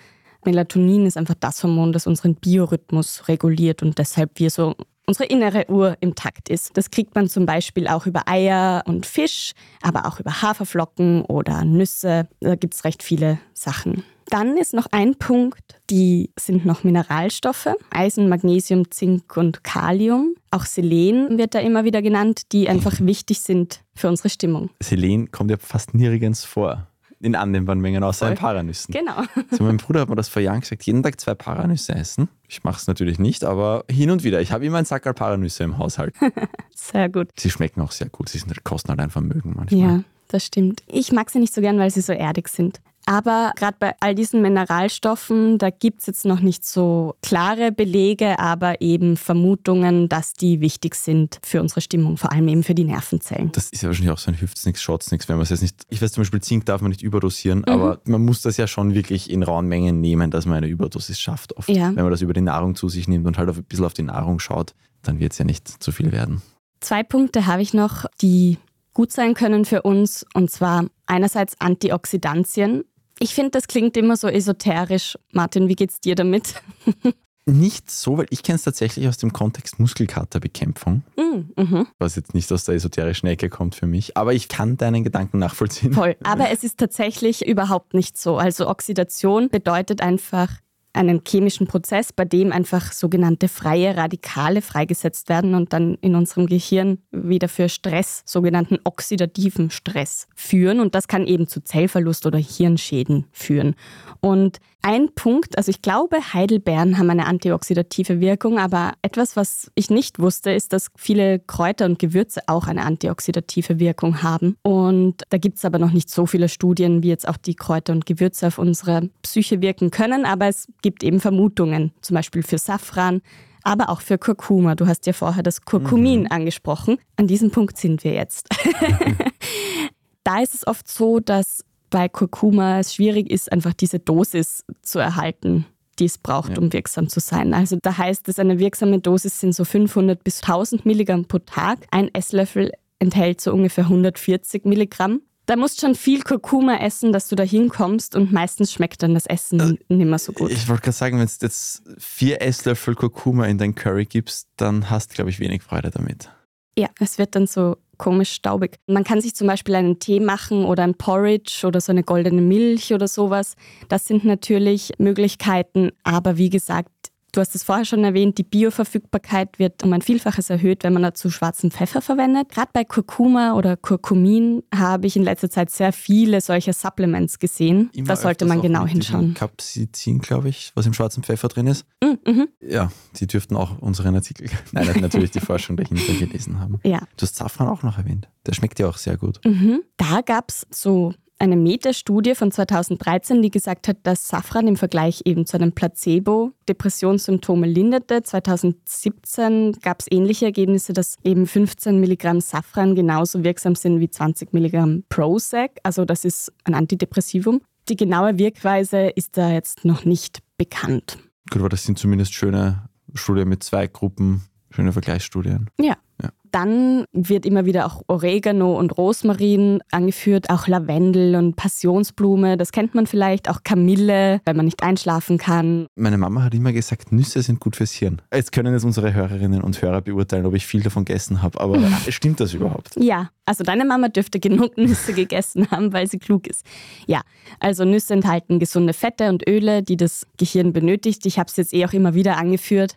Melatonin 0.45 1.05
ist 1.05 1.17
einfach 1.17 1.35
das 1.37 1.61
Hormon, 1.61 1.91
das 1.91 2.07
unseren 2.07 2.35
Biorhythmus 2.35 3.27
reguliert 3.27 3.83
und 3.83 3.97
deshalb 3.97 4.39
wir 4.39 4.49
so 4.49 4.73
unsere 5.05 5.27
innere 5.27 5.69
Uhr 5.69 5.97
im 5.99 6.15
Takt 6.15 6.47
ist. 6.47 6.77
Das 6.77 6.91
kriegt 6.91 7.13
man 7.13 7.27
zum 7.27 7.45
Beispiel 7.45 7.89
auch 7.89 8.05
über 8.05 8.29
Eier 8.29 8.83
und 8.87 9.05
Fisch, 9.05 9.51
aber 9.81 10.05
auch 10.05 10.21
über 10.21 10.41
Haferflocken 10.43 11.23
oder 11.23 11.65
Nüsse. 11.65 12.29
Da 12.39 12.55
gibt 12.55 12.73
es 12.73 12.85
recht 12.85 13.03
viele 13.03 13.37
Sachen. 13.53 14.05
Dann 14.33 14.57
ist 14.57 14.73
noch 14.73 14.87
ein 14.89 15.13
Punkt, 15.13 15.79
die 15.91 16.31
sind 16.39 16.65
noch 16.65 16.83
Mineralstoffe, 16.83 17.69
Eisen, 17.91 18.29
Magnesium, 18.29 18.89
Zink 18.89 19.37
und 19.37 19.63
Kalium. 19.63 20.33
Auch 20.49 20.65
Selen 20.65 21.37
wird 21.37 21.53
da 21.53 21.59
immer 21.59 21.83
wieder 21.83 22.01
genannt, 22.01 22.51
die 22.51 22.67
einfach 22.67 22.99
wichtig 22.99 23.41
sind 23.41 23.81
für 23.93 24.07
unsere 24.07 24.29
Stimmung. 24.29 24.71
Selen 24.81 25.29
kommt 25.29 25.51
ja 25.51 25.57
fast 25.57 25.93
nirgends 25.93 26.45
vor. 26.45 26.87
In 27.19 27.35
annehmbaren 27.35 27.79
Mengen, 27.79 28.03
außer 28.03 28.27
in 28.27 28.35
Voll. 28.35 28.47
Paranüssen. 28.47 28.91
Genau. 28.91 29.21
Also 29.51 29.65
mein 29.65 29.77
Bruder 29.77 30.01
hat 30.01 30.09
mir 30.09 30.15
das 30.15 30.29
vor 30.29 30.41
Jahren 30.41 30.61
gesagt, 30.61 30.81
jeden 30.81 31.03
Tag 31.03 31.21
zwei 31.21 31.35
Paranüsse 31.35 31.93
essen. 31.93 32.27
Ich 32.47 32.63
mache 32.63 32.77
es 32.77 32.87
natürlich 32.87 33.19
nicht, 33.19 33.43
aber 33.43 33.85
hin 33.87 34.09
und 34.09 34.23
wieder. 34.23 34.41
Ich 34.41 34.51
habe 34.51 34.65
immer 34.65 34.77
einen 34.77 34.87
Sackerl 34.87 35.13
Paranüsse 35.13 35.63
im 35.63 35.77
Haushalt. 35.77 36.15
Sehr 36.73 37.07
gut. 37.07 37.29
Sie 37.37 37.51
schmecken 37.51 37.81
auch 37.81 37.91
sehr 37.91 38.09
gut. 38.09 38.29
Sie 38.29 38.39
sind, 38.39 38.63
kosten 38.63 38.89
halt 38.89 38.99
ein 38.99 39.11
Vermögen 39.11 39.53
manchmal. 39.55 39.79
Ja, 39.79 40.03
das 40.29 40.43
stimmt. 40.43 40.81
Ich 40.87 41.11
mag 41.11 41.29
sie 41.29 41.37
nicht 41.37 41.53
so 41.53 41.61
gern, 41.61 41.77
weil 41.77 41.91
sie 41.91 42.01
so 42.01 42.13
erdig 42.13 42.47
sind. 42.47 42.81
Aber 43.05 43.51
gerade 43.55 43.75
bei 43.79 43.95
all 43.99 44.15
diesen 44.15 44.41
Mineralstoffen, 44.41 45.57
da 45.57 45.69
gibt 45.69 46.01
es 46.01 46.05
jetzt 46.07 46.25
noch 46.25 46.39
nicht 46.39 46.65
so 46.65 47.15
klare 47.21 47.71
Belege, 47.71 48.39
aber 48.39 48.81
eben 48.81 49.17
Vermutungen, 49.17 50.09
dass 50.09 50.33
die 50.33 50.61
wichtig 50.61 50.95
sind 50.95 51.39
für 51.43 51.61
unsere 51.61 51.81
Stimmung, 51.81 52.17
vor 52.17 52.31
allem 52.31 52.47
eben 52.47 52.63
für 52.63 52.75
die 52.75 52.85
Nervenzellen. 52.85 53.51
Das 53.51 53.69
ist 53.69 53.81
ja 53.81 53.89
wahrscheinlich 53.89 54.11
auch 54.11 54.17
so 54.17 54.31
ein 54.31 54.37
schaut's 54.75 55.11
nix, 55.11 55.27
wenn 55.29 55.35
man 55.35 55.43
es 55.43 55.49
jetzt 55.49 55.61
nicht. 55.61 55.83
Ich 55.89 56.01
weiß 56.01 56.11
zum 56.13 56.21
Beispiel, 56.21 56.41
Zink 56.41 56.65
darf 56.65 56.81
man 56.81 56.89
nicht 56.91 57.01
überdosieren, 57.01 57.59
Mhm. 57.59 57.65
aber 57.65 57.99
man 58.05 58.23
muss 58.23 58.41
das 58.41 58.57
ja 58.57 58.67
schon 58.67 58.93
wirklich 58.93 59.29
in 59.29 59.43
rauen 59.43 59.67
Mengen 59.67 60.01
nehmen, 60.01 60.31
dass 60.31 60.45
man 60.45 60.57
eine 60.57 60.67
Überdosis 60.67 61.19
schafft. 61.19 61.55
Oft. 61.57 61.69
Ja. 61.69 61.87
Wenn 61.95 62.03
man 62.03 62.11
das 62.11 62.21
über 62.21 62.33
die 62.33 62.41
Nahrung 62.41 62.75
zu 62.75 62.89
sich 62.89 63.07
nimmt 63.07 63.25
und 63.27 63.37
halt 63.37 63.49
auf, 63.49 63.57
ein 63.57 63.63
bisschen 63.63 63.85
auf 63.85 63.93
die 63.93 64.03
Nahrung 64.03 64.39
schaut, 64.39 64.73
dann 65.01 65.19
wird 65.19 65.33
es 65.33 65.37
ja 65.37 65.45
nicht 65.45 65.67
zu 65.83 65.91
viel 65.91 66.11
werden. 66.11 66.41
Zwei 66.79 67.03
Punkte 67.03 67.45
habe 67.47 67.61
ich 67.61 67.73
noch, 67.73 68.05
die 68.21 68.57
gut 68.93 69.11
sein 69.11 69.33
können 69.33 69.65
für 69.65 69.81
uns, 69.81 70.25
und 70.33 70.51
zwar 70.51 70.85
einerseits 71.05 71.59
Antioxidantien. 71.59 72.83
Ich 73.19 73.33
finde, 73.33 73.51
das 73.51 73.67
klingt 73.67 73.95
immer 73.97 74.17
so 74.17 74.27
esoterisch. 74.27 75.17
Martin, 75.31 75.67
wie 75.69 75.75
geht's 75.75 75.99
dir 75.99 76.15
damit? 76.15 76.55
Nicht 77.45 77.91
so, 77.91 78.17
weil 78.17 78.27
ich 78.29 78.41
kenne 78.41 78.55
es 78.55 78.63
tatsächlich 78.63 79.05
aus 79.07 79.17
dem 79.17 79.33
Kontext 79.33 79.77
Muskelkaterbekämpfung, 79.77 81.03
Mm, 81.17 81.61
mhm. 81.61 81.87
was 81.99 82.15
jetzt 82.15 82.33
nicht 82.33 82.49
aus 82.53 82.63
der 82.63 82.75
esoterischen 82.75 83.27
Ecke 83.27 83.49
kommt 83.49 83.75
für 83.75 83.85
mich. 83.85 84.15
Aber 84.15 84.33
ich 84.33 84.47
kann 84.47 84.77
deinen 84.77 85.03
Gedanken 85.03 85.39
nachvollziehen. 85.39 85.91
Voll. 85.91 86.15
Aber 86.23 86.51
es 86.51 86.63
ist 86.63 86.77
tatsächlich 86.77 87.45
überhaupt 87.45 87.93
nicht 87.93 88.17
so. 88.17 88.37
Also 88.37 88.69
Oxidation 88.69 89.49
bedeutet 89.49 89.99
einfach 89.99 90.51
einen 90.93 91.21
chemischen 91.27 91.67
Prozess, 91.67 92.13
bei 92.13 92.25
dem 92.25 92.51
einfach 92.51 92.91
sogenannte 92.91 93.47
freie 93.47 93.97
Radikale 93.97 94.61
freigesetzt 94.61 95.27
werden 95.27 95.55
und 95.55 95.73
dann 95.73 95.95
in 96.01 96.15
unserem 96.15 96.45
Gehirn 96.45 96.99
wieder 97.11 97.49
für 97.49 97.67
Stress, 97.67 98.23
sogenannten 98.25 98.79
oxidativen 98.83 99.71
Stress 99.71 100.27
führen. 100.35 100.79
Und 100.79 100.95
das 100.95 101.07
kann 101.07 101.25
eben 101.25 101.47
zu 101.47 101.61
Zellverlust 101.61 102.25
oder 102.25 102.37
Hirnschäden 102.37 103.25
führen. 103.31 103.75
Und 104.21 104.59
ein 104.85 105.15
Punkt, 105.15 105.57
also 105.57 105.69
ich 105.69 105.81
glaube, 105.81 106.17
Heidelbeeren 106.33 106.97
haben 106.97 107.09
eine 107.09 107.25
antioxidative 107.25 108.19
Wirkung, 108.19 108.59
aber 108.59 108.91
etwas, 109.01 109.37
was 109.37 109.71
ich 109.75 109.89
nicht 109.89 110.19
wusste, 110.19 110.51
ist, 110.51 110.73
dass 110.73 110.89
viele 110.97 111.39
Kräuter 111.39 111.85
und 111.85 111.99
Gewürze 111.99 112.41
auch 112.47 112.67
eine 112.67 112.83
antioxidative 112.83 113.79
Wirkung 113.79 114.23
haben. 114.23 114.57
Und 114.61 115.23
da 115.29 115.37
gibt 115.37 115.57
es 115.57 115.63
aber 115.63 115.79
noch 115.79 115.91
nicht 115.91 116.09
so 116.09 116.25
viele 116.25 116.49
Studien, 116.49 117.01
wie 117.01 117.07
jetzt 117.07 117.25
auch 117.29 117.37
die 117.37 117.55
Kräuter 117.55 117.93
und 117.93 118.05
Gewürze 118.05 118.47
auf 118.47 118.57
unsere 118.57 119.09
Psyche 119.21 119.61
wirken 119.61 119.89
können, 119.89 120.25
aber 120.25 120.47
es 120.47 120.67
gibt 120.83 121.03
eben 121.03 121.19
Vermutungen, 121.19 121.91
zum 122.01 122.13
Beispiel 122.13 122.43
für 122.43 122.59
Safran, 122.59 123.21
aber 123.63 123.89
auch 123.89 124.01
für 124.01 124.19
Kurkuma. 124.19 124.75
Du 124.75 124.85
hast 124.85 125.07
ja 125.07 125.13
vorher 125.13 125.41
das 125.41 125.61
Kurkumin 125.63 126.27
angesprochen. 126.27 126.99
An 127.15 127.25
diesem 127.25 127.49
Punkt 127.49 127.77
sind 127.77 128.03
wir 128.03 128.13
jetzt. 128.13 128.47
da 130.23 130.41
ist 130.41 130.53
es 130.53 130.67
oft 130.67 130.87
so, 130.87 131.19
dass 131.19 131.63
bei 131.89 132.09
Kurkuma 132.09 132.79
es 132.79 132.93
schwierig 132.95 133.29
ist, 133.31 133.51
einfach 133.51 133.73
diese 133.73 133.99
Dosis 133.99 134.63
zu 134.81 134.99
erhalten, 134.99 135.65
die 135.99 136.05
es 136.05 136.17
braucht, 136.17 136.51
Ja. 136.53 136.57
um 136.57 136.73
wirksam 136.73 137.07
zu 137.07 137.19
sein. 137.19 137.53
Also 137.53 137.77
da 137.81 137.97
heißt 137.97 138.27
es, 138.29 138.39
eine 138.39 138.59
wirksame 138.59 138.99
Dosis 138.99 139.39
sind 139.39 139.53
so 139.55 139.63
500 139.63 140.23
bis 140.23 140.41
1000 140.41 140.85
Milligramm 140.85 141.25
pro 141.25 141.39
Tag. 141.39 141.79
Ein 141.91 142.09
Esslöffel 142.13 142.71
enthält 142.99 143.41
so 143.41 143.53
ungefähr 143.53 143.85
140 143.85 144.65
Milligramm. 144.65 145.21
Da 145.45 145.57
musst 145.57 145.81
schon 145.81 145.93
viel 145.95 146.21
Kurkuma 146.21 146.77
essen, 146.77 147.11
dass 147.11 147.27
du 147.27 147.35
da 147.35 147.43
hinkommst 147.43 148.15
und 148.15 148.31
meistens 148.31 148.71
schmeckt 148.71 149.03
dann 149.03 149.13
das 149.13 149.25
Essen 149.25 149.77
nicht 149.89 150.07
mehr 150.07 150.19
so 150.19 150.31
gut. 150.31 150.51
Ich 150.51 150.69
wollte 150.69 150.83
gerade 150.83 150.95
sagen, 150.95 151.19
wenn 151.19 151.27
du 151.27 151.33
jetzt 151.41 151.83
vier 151.97 152.41
Esslöffel 152.41 152.95
Kurkuma 152.95 153.47
in 153.47 153.57
dein 153.57 153.75
Curry 153.75 154.05
gibst, 154.05 154.47
dann 154.55 154.89
hast 154.89 155.11
du, 155.11 155.15
glaube 155.15 155.29
ich, 155.31 155.39
wenig 155.39 155.61
Freude 155.61 155.91
damit. 155.91 156.29
Ja, 156.77 156.87
es 156.99 157.17
wird 157.17 157.35
dann 157.35 157.45
so 157.45 157.77
komisch 157.97 158.31
staubig. 158.31 158.79
Man 158.87 159.03
kann 159.03 159.21
sich 159.21 159.35
zum 159.35 159.47
Beispiel 159.47 159.75
einen 159.75 159.99
Tee 159.99 160.19
machen 160.19 160.65
oder 160.65 160.83
ein 160.83 160.95
Porridge 160.95 161.65
oder 161.65 161.79
so 161.81 161.91
eine 161.91 162.03
goldene 162.03 162.41
Milch 162.41 162.93
oder 162.93 163.07
sowas. 163.07 163.55
Das 163.89 164.07
sind 164.07 164.25
natürlich 164.25 164.93
Möglichkeiten, 164.97 165.91
aber 166.03 166.37
wie 166.37 166.49
gesagt, 166.49 166.89
du 167.33 167.41
hast 167.41 167.55
es 167.55 167.63
vorher 167.63 167.83
schon 167.83 168.03
erwähnt, 168.03 168.37
die 168.37 168.43
Bioverfügbarkeit 168.43 169.59
wird 169.59 169.83
um 169.83 169.91
ein 169.91 170.01
Vielfaches 170.01 170.49
erhöht, 170.49 170.83
wenn 170.83 170.93
man 170.93 171.03
dazu 171.03 171.29
schwarzen 171.29 171.71
Pfeffer 171.71 172.01
verwendet. 172.01 172.49
Gerade 172.49 172.69
bei 172.71 172.85
Kurkuma 172.85 173.55
oder 173.55 173.75
Kurkumin 173.75 174.63
habe 174.73 175.07
ich 175.07 175.15
in 175.17 175.23
letzter 175.23 175.49
Zeit 175.49 175.71
sehr 175.71 175.91
viele 175.91 176.39
solcher 176.39 176.73
Supplements 176.73 177.39
gesehen. 177.39 177.89
Immer 177.93 178.09
da 178.09 178.15
sollte 178.15 178.45
man 178.45 178.61
genau 178.61 178.85
hinschauen. 178.85 179.33
Capsaicin, 179.33 180.19
glaube 180.19 180.49
ich, 180.49 180.71
was 180.75 180.85
im 180.85 180.93
schwarzen 180.93 181.23
Pfeffer 181.23 181.47
drin 181.47 181.67
ist. 181.67 181.85
Mm, 182.01 182.29
mhm. 182.29 182.47
Ja, 182.61 182.91
die 183.15 183.27
dürften 183.27 183.55
auch 183.55 183.79
unseren 183.79 184.15
Artikel, 184.15 184.49
nein, 184.71 184.87
natürlich 185.01 185.31
die 185.31 185.39
Forschung 185.39 185.75
dahinter 185.75 186.13
gelesen 186.13 186.59
haben. 186.59 186.79
Ja. 186.83 186.99
Du 187.17 187.23
hast 187.23 187.35
Safran 187.35 187.67
auch 187.67 187.83
noch 187.83 187.97
erwähnt. 187.97 188.29
Der 188.45 188.53
schmeckt 188.53 188.79
ja 188.79 188.87
auch 188.87 188.97
sehr 188.97 189.17
gut. 189.17 189.39
Mhm. 189.43 189.81
Da 189.97 190.21
gab 190.21 190.49
es 190.49 190.67
so 190.69 191.13
eine 191.39 191.55
Metastudie 191.57 192.35
von 192.35 192.51
2013, 192.51 193.41
die 193.41 193.51
gesagt 193.51 193.87
hat, 193.87 193.97
dass 194.03 194.27
Safran 194.27 194.67
im 194.67 194.77
Vergleich 194.77 195.23
eben 195.25 195.45
zu 195.45 195.57
einem 195.57 195.73
Placebo 195.73 196.53
Depressionssymptome 196.69 197.67
linderte. 197.67 198.23
2017 198.23 199.73
gab 199.81 199.99
es 199.99 200.07
ähnliche 200.09 200.45
Ergebnisse, 200.45 200.93
dass 200.93 201.17
eben 201.23 201.45
15 201.45 201.99
Milligramm 201.99 202.39
Safran 202.39 202.95
genauso 202.95 203.43
wirksam 203.43 203.75
sind 203.75 203.99
wie 203.99 204.09
20 204.09 204.53
Milligramm 204.53 205.03
Prozac. 205.09 205.79
Also 205.83 206.05
das 206.05 206.23
ist 206.25 206.53
ein 206.63 206.75
Antidepressivum. 206.75 207.61
Die 207.89 207.97
genaue 207.97 208.37
Wirkweise 208.37 209.07
ist 209.09 209.37
da 209.37 209.51
jetzt 209.51 209.83
noch 209.83 210.05
nicht 210.05 210.39
bekannt. 210.57 211.17
Gut, 211.49 211.59
aber 211.59 211.69
das 211.69 211.83
sind 211.83 211.99
zumindest 211.99 212.33
schöne 212.33 212.87
Studien 213.13 213.49
mit 213.49 213.63
zwei 213.63 213.87
Gruppen, 213.87 214.43
schöne 214.69 214.93
Vergleichsstudien. 214.93 215.69
Ja. 215.79 215.97
Ja. 216.21 216.29
Dann 216.51 217.05
wird 217.13 217.47
immer 217.47 217.65
wieder 217.65 217.87
auch 217.87 218.03
Oregano 218.07 218.77
und 218.77 218.95
Rosmarin 218.95 219.81
angeführt, 219.89 220.51
auch 220.51 220.67
Lavendel 220.67 221.35
und 221.35 221.55
Passionsblume, 221.55 222.57
das 222.57 222.71
kennt 222.71 222.93
man 222.93 223.07
vielleicht, 223.07 223.49
auch 223.49 223.63
Kamille, 223.63 224.39
wenn 224.45 224.55
man 224.55 224.65
nicht 224.65 224.83
einschlafen 224.83 225.39
kann. 225.39 225.87
Meine 225.95 226.19
Mama 226.19 226.43
hat 226.43 226.53
immer 226.53 226.71
gesagt, 226.71 227.11
Nüsse 227.11 227.41
sind 227.41 227.59
gut 227.59 227.75
fürs 227.75 227.91
Hirn. 227.93 228.21
Jetzt 228.31 228.51
können 228.51 228.71
es 228.75 228.83
unsere 228.83 229.15
Hörerinnen 229.15 229.63
und 229.63 229.81
Hörer 229.81 230.01
beurteilen, 230.01 230.45
ob 230.45 230.53
ich 230.53 230.67
viel 230.67 230.83
davon 230.83 231.05
gegessen 231.05 231.41
habe, 231.41 231.59
aber 231.59 231.79
stimmt 232.09 232.39
das 232.39 232.53
überhaupt? 232.53 232.95
Ja, 232.97 233.31
also 233.45 233.63
deine 233.63 233.83
Mama 233.83 234.09
dürfte 234.09 234.39
genug 234.39 234.77
Nüsse 234.77 235.13
gegessen 235.13 235.71
haben, 235.71 235.91
weil 235.91 236.07
sie 236.07 236.19
klug 236.19 236.45
ist. 236.45 236.63
Ja, 237.07 237.21
also 237.59 237.83
Nüsse 237.83 238.13
enthalten 238.13 238.59
gesunde 238.59 238.93
Fette 238.93 239.29
und 239.29 239.47
Öle, 239.47 239.81
die 239.81 239.97
das 239.97 240.27
Gehirn 240.37 240.71
benötigt. 240.71 241.25
Ich 241.25 241.39
habe 241.39 241.47
es 241.49 241.57
jetzt 241.57 241.73
eh 241.73 241.83
auch 241.85 241.93
immer 241.93 242.13
wieder 242.13 242.37
angeführt. 242.37 242.95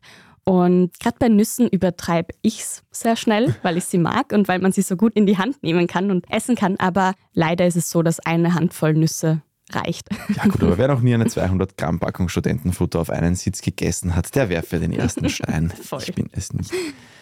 Und 0.48 0.98
gerade 1.00 1.16
bei 1.18 1.28
Nüssen 1.28 1.66
übertreibe 1.68 2.32
ich 2.40 2.60
es 2.60 2.82
sehr 2.92 3.16
schnell, 3.16 3.56
weil 3.62 3.76
ich 3.76 3.84
sie 3.84 3.98
mag 3.98 4.32
und 4.32 4.46
weil 4.46 4.60
man 4.60 4.70
sie 4.70 4.82
so 4.82 4.96
gut 4.96 5.12
in 5.14 5.26
die 5.26 5.38
Hand 5.38 5.60
nehmen 5.62 5.88
kann 5.88 6.12
und 6.12 6.30
essen 6.30 6.54
kann. 6.54 6.76
Aber 6.78 7.14
leider 7.32 7.66
ist 7.66 7.76
es 7.76 7.90
so, 7.90 8.02
dass 8.02 8.20
eine 8.20 8.54
Handvoll 8.54 8.94
Nüsse 8.94 9.42
reicht. 9.72 10.08
Ja 10.36 10.44
gut, 10.44 10.62
aber 10.62 10.78
wer 10.78 10.86
noch 10.86 11.00
nie 11.00 11.14
eine 11.14 11.26
200 11.26 11.76
Gramm 11.76 11.98
Packung 11.98 12.28
Studentenfutter 12.28 13.00
auf 13.00 13.10
einen 13.10 13.34
Sitz 13.34 13.60
gegessen 13.60 14.14
hat, 14.14 14.34
der 14.36 14.48
werfe 14.48 14.78
den 14.78 14.92
ersten 14.92 15.28
Stein. 15.28 15.70
Voll. 15.82 16.02
Ich 16.06 16.14
bin 16.14 16.28
es 16.30 16.52
nicht. 16.52 16.72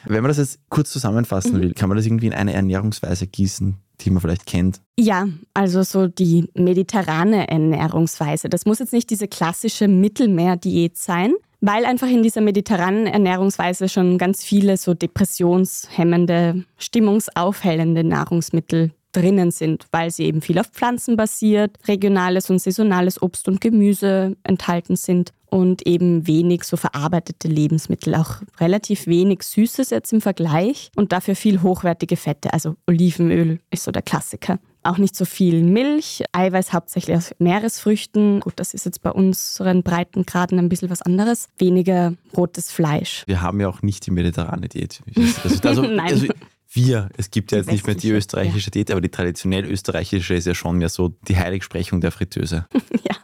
Wenn 0.05 0.23
man 0.23 0.29
das 0.29 0.37
jetzt 0.37 0.59
kurz 0.69 0.91
zusammenfassen 0.91 1.59
will, 1.61 1.73
kann 1.73 1.89
man 1.89 1.97
das 1.97 2.05
irgendwie 2.05 2.27
in 2.27 2.35
eine 2.35 2.53
Ernährungsweise 2.53 3.27
gießen, 3.27 3.79
die 4.03 4.11
man 4.11 4.21
vielleicht 4.21 4.45
kennt? 4.45 4.83
Ja, 4.99 5.27
also 5.55 5.83
so 5.83 6.09
die 6.09 6.51
mediterrane 6.55 7.49
Ernährungsweise. 7.49 8.51
Das 8.51 8.67
muss 8.67 8.81
jetzt 8.81 8.93
nicht 8.93 9.09
diese 9.09 9.29
klassische 9.29 9.89
Mittelmeerdiät 9.89 10.99
sein, 10.99 11.33
weil 11.67 11.87
einfach 11.87 12.09
in 12.09 12.23
dieser 12.23 12.43
mediterranen 12.43 13.07
Ernährungsweise 13.07 13.89
schon 13.89 14.19
ganz 14.19 14.45
viele 14.45 14.77
so 14.77 14.93
depressionshemmende, 14.93 16.65
stimmungsaufhellende 16.77 18.05
Nahrungsmittel 18.05 18.91
drinnen 19.13 19.51
sind, 19.51 19.87
weil 19.91 20.11
sie 20.11 20.25
eben 20.25 20.43
viel 20.43 20.59
auf 20.59 20.67
Pflanzen 20.67 21.17
basiert, 21.17 21.79
regionales 21.89 22.51
und 22.51 22.59
saisonales 22.59 23.23
Obst 23.23 23.49
und 23.49 23.63
Gemüse 23.63 24.37
enthalten 24.43 24.97
sind 24.97 25.33
und 25.49 25.87
eben 25.87 26.27
wenig 26.27 26.65
so 26.65 26.77
verarbeitete 26.77 27.49
Lebensmittel, 27.49 28.15
auch 28.15 28.43
relativ 28.61 29.07
wenig 29.07 29.43
Süßes 29.45 29.89
jetzt 29.89 30.13
im 30.13 30.21
Vergleich 30.21 30.91
und 30.97 31.13
dafür 31.13 31.35
viel 31.35 31.63
hochwertige 31.63 32.17
Fette, 32.17 32.53
also 32.53 32.75
Olivenöl 32.87 33.61
ist 33.71 33.85
so 33.85 33.91
der 33.91 34.03
Klassiker. 34.03 34.59
Auch 34.85 34.99
nicht 34.99 35.17
so 35.17 35.25
viel 35.25 35.63
Milch, 35.63 36.23
Eiweiß 36.33 36.73
hauptsächlich 36.73 37.17
aus 37.17 37.35
Meeresfrüchten. 37.39 38.41
Gut, 38.41 38.53
das 38.57 38.75
ist 38.75 38.85
jetzt 38.85 39.03
bei 39.03 39.11
unseren 39.11 39.83
Breitengraden 39.83 40.59
ein 40.59 40.69
bisschen 40.69 40.91
was 40.91 41.01
anderes. 41.03 41.49
Weniger 41.59 42.15
rotes 42.37 42.71
Fleisch. 42.71 43.25
Wir 43.27 43.41
haben 43.41 43.61
ja 43.61 43.69
auch 43.69 43.81
nicht 43.83 44.05
die 44.07 44.11
mediterrane 44.11 44.69
Diät. 44.69 45.01
Also, 45.43 45.61
also, 45.69 45.83
Nein. 45.83 46.01
also 46.01 46.27
wir, 46.71 47.09
es 47.17 47.31
gibt 47.31 47.53
ja 47.53 47.59
jetzt 47.59 47.71
nicht 47.71 47.87
mehr 47.87 47.95
die 47.97 48.11
österreichische 48.11 48.71
Diät, 48.71 48.91
aber 48.91 49.01
die 49.01 49.09
traditionell 49.09 49.65
österreichische 49.65 50.35
ist 50.35 50.47
ja 50.47 50.55
schon 50.55 50.77
mehr 50.79 50.89
so 50.91 51.09
die 51.29 51.37
Heiligsprechung 51.37 52.01
der 52.01 52.11
Fritteuse 52.11 52.67
ja. 53.09 53.17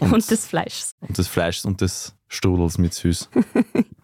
Und- 0.00 0.12
Und, 0.12 0.30
des 0.30 0.44
Fleischs. 0.46 0.94
und 1.00 1.16
des 1.16 1.28
Fleischs 1.28 1.64
und 1.64 1.80
des 1.80 2.14
Strudels 2.28 2.78
mit 2.78 2.94
Süß. 2.94 3.30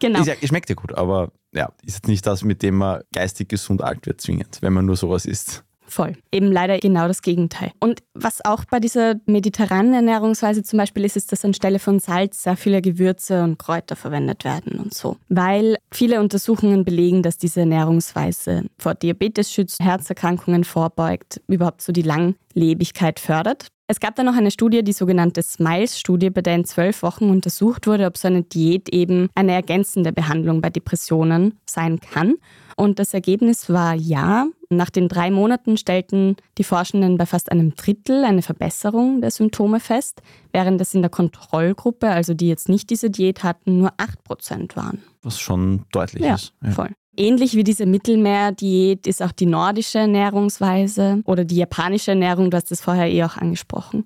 Genau. 0.01 0.21
Ist 0.21 0.27
ja, 0.27 0.35
schmeckt 0.47 0.69
ja 0.69 0.75
gut, 0.75 0.93
aber 0.95 1.33
ja, 1.55 1.73
ist 1.87 1.95
jetzt 1.95 2.09
nicht 2.09 2.27
das, 2.27 2.43
mit 2.43 2.63
dem 2.63 2.75
man 2.75 3.03
geistig 3.15 3.49
gesund 3.49 3.81
alt 3.81 4.05
wird, 4.07 4.21
zwingend, 4.21 4.59
wenn 4.61 4.73
man 4.73 4.85
nur 4.85 4.97
sowas 4.97 5.25
isst. 5.25 5.65
Voll. 5.95 6.17
Eben 6.33 6.51
leider 6.51 6.79
genau 6.79 7.07
das 7.07 7.23
Gegenteil. 7.23 7.71
Und 7.79 8.03
was 8.15 8.45
auch 8.45 8.65
bei 8.65 8.81
dieser 8.81 9.15
mediterranen 9.27 9.95
Ernährungsweise 9.95 10.65
zum 10.65 10.81
Beispiel 10.81 11.05
ist, 11.05 11.17
ist, 11.17 11.31
dass 11.31 11.45
anstelle 11.45 11.79
von 11.79 12.01
Salz 12.01 12.43
sehr 12.43 12.57
viele 12.57 12.83
Gewürze 12.83 13.45
und 13.45 13.61
Kräuter 13.61 13.95
verwendet 13.95 14.43
werden 14.43 14.81
und 14.81 14.93
so. 14.93 15.19
Weil 15.29 15.77
viele 15.93 16.19
Untersuchungen 16.19 16.85
belegen, 16.85 17.23
dass 17.23 17.39
diese 17.39 17.61
Ernährungsweise 17.61 18.65
vor 18.77 18.97
Diabetes 18.97 19.53
schützt, 19.53 19.79
Herzerkrankungen 19.79 20.65
vorbeugt, 20.65 21.41
überhaupt 21.47 21.81
so 21.81 21.93
die 21.93 22.03
Langlebigkeit 22.03 23.21
fördert. 23.21 23.69
Es 23.87 24.01
gab 24.01 24.17
dann 24.17 24.27
noch 24.27 24.35
eine 24.35 24.51
Studie, 24.51 24.83
die 24.83 24.93
sogenannte 24.93 25.43
SMILES-Studie, 25.43 26.31
bei 26.31 26.41
der 26.41 26.57
in 26.57 26.65
zwölf 26.65 27.03
Wochen 27.03 27.31
untersucht 27.31 27.87
wurde, 27.87 28.07
ob 28.07 28.17
so 28.17 28.27
eine 28.27 28.43
Diät 28.43 28.89
eben 28.89 29.29
eine 29.37 29.53
ergänzende 29.53 30.13
Behandlung 30.13 30.61
bei 30.61 30.71
Depressionen 30.71 31.61
sein 31.67 32.01
kann. 32.01 32.35
Und 32.77 32.99
das 32.99 33.15
Ergebnis 33.15 33.69
war 33.69 33.95
ja. 33.95 34.47
Nach 34.77 34.91
den 34.91 35.09
drei 35.09 35.31
Monaten 35.31 35.77
stellten 35.77 36.37
die 36.59 36.65
Forschenden 36.65 37.17
bei 37.17 37.27
fast 37.27 37.51
einem 37.51 37.75
Drittel 37.75 38.25
eine 38.25 38.43
Verbesserung 38.43 39.21
der 39.21 39.31
Symptome 39.31 39.81
fest, 39.81 40.23
während 40.53 40.81
es 40.81 40.95
in 40.95 41.03
der 41.03 41.11
Kontrollgruppe, 41.11 42.09
also 42.09 42.35
die 42.35 42.49
jetzt 42.49 42.69
nicht 42.69 42.91
diese 42.91 43.11
Diät 43.11 43.43
hatten, 43.43 43.79
nur 43.79 43.93
8% 44.29 44.77
waren. 44.77 45.03
Was 45.23 45.41
schon 45.41 45.85
deutlich 45.93 46.25
Ja, 46.25 46.35
ist. 46.35 46.53
Ja. 46.63 46.71
voll. 46.71 46.91
Ähnlich 47.17 47.55
wie 47.55 47.63
diese 47.63 47.87
Mittelmeerdiät 47.87 49.07
ist 49.07 49.23
auch 49.23 49.31
die 49.33 49.47
nordische 49.47 49.99
Ernährungsweise 50.01 51.23
oder 51.27 51.45
die 51.45 51.57
japanische 51.57 52.11
Ernährung, 52.11 52.51
du 52.51 52.57
hast 52.57 52.73
es 52.73 52.81
vorher 52.81 53.11
eh 53.11 53.23
auch 53.23 53.37
angesprochen. 53.37 54.05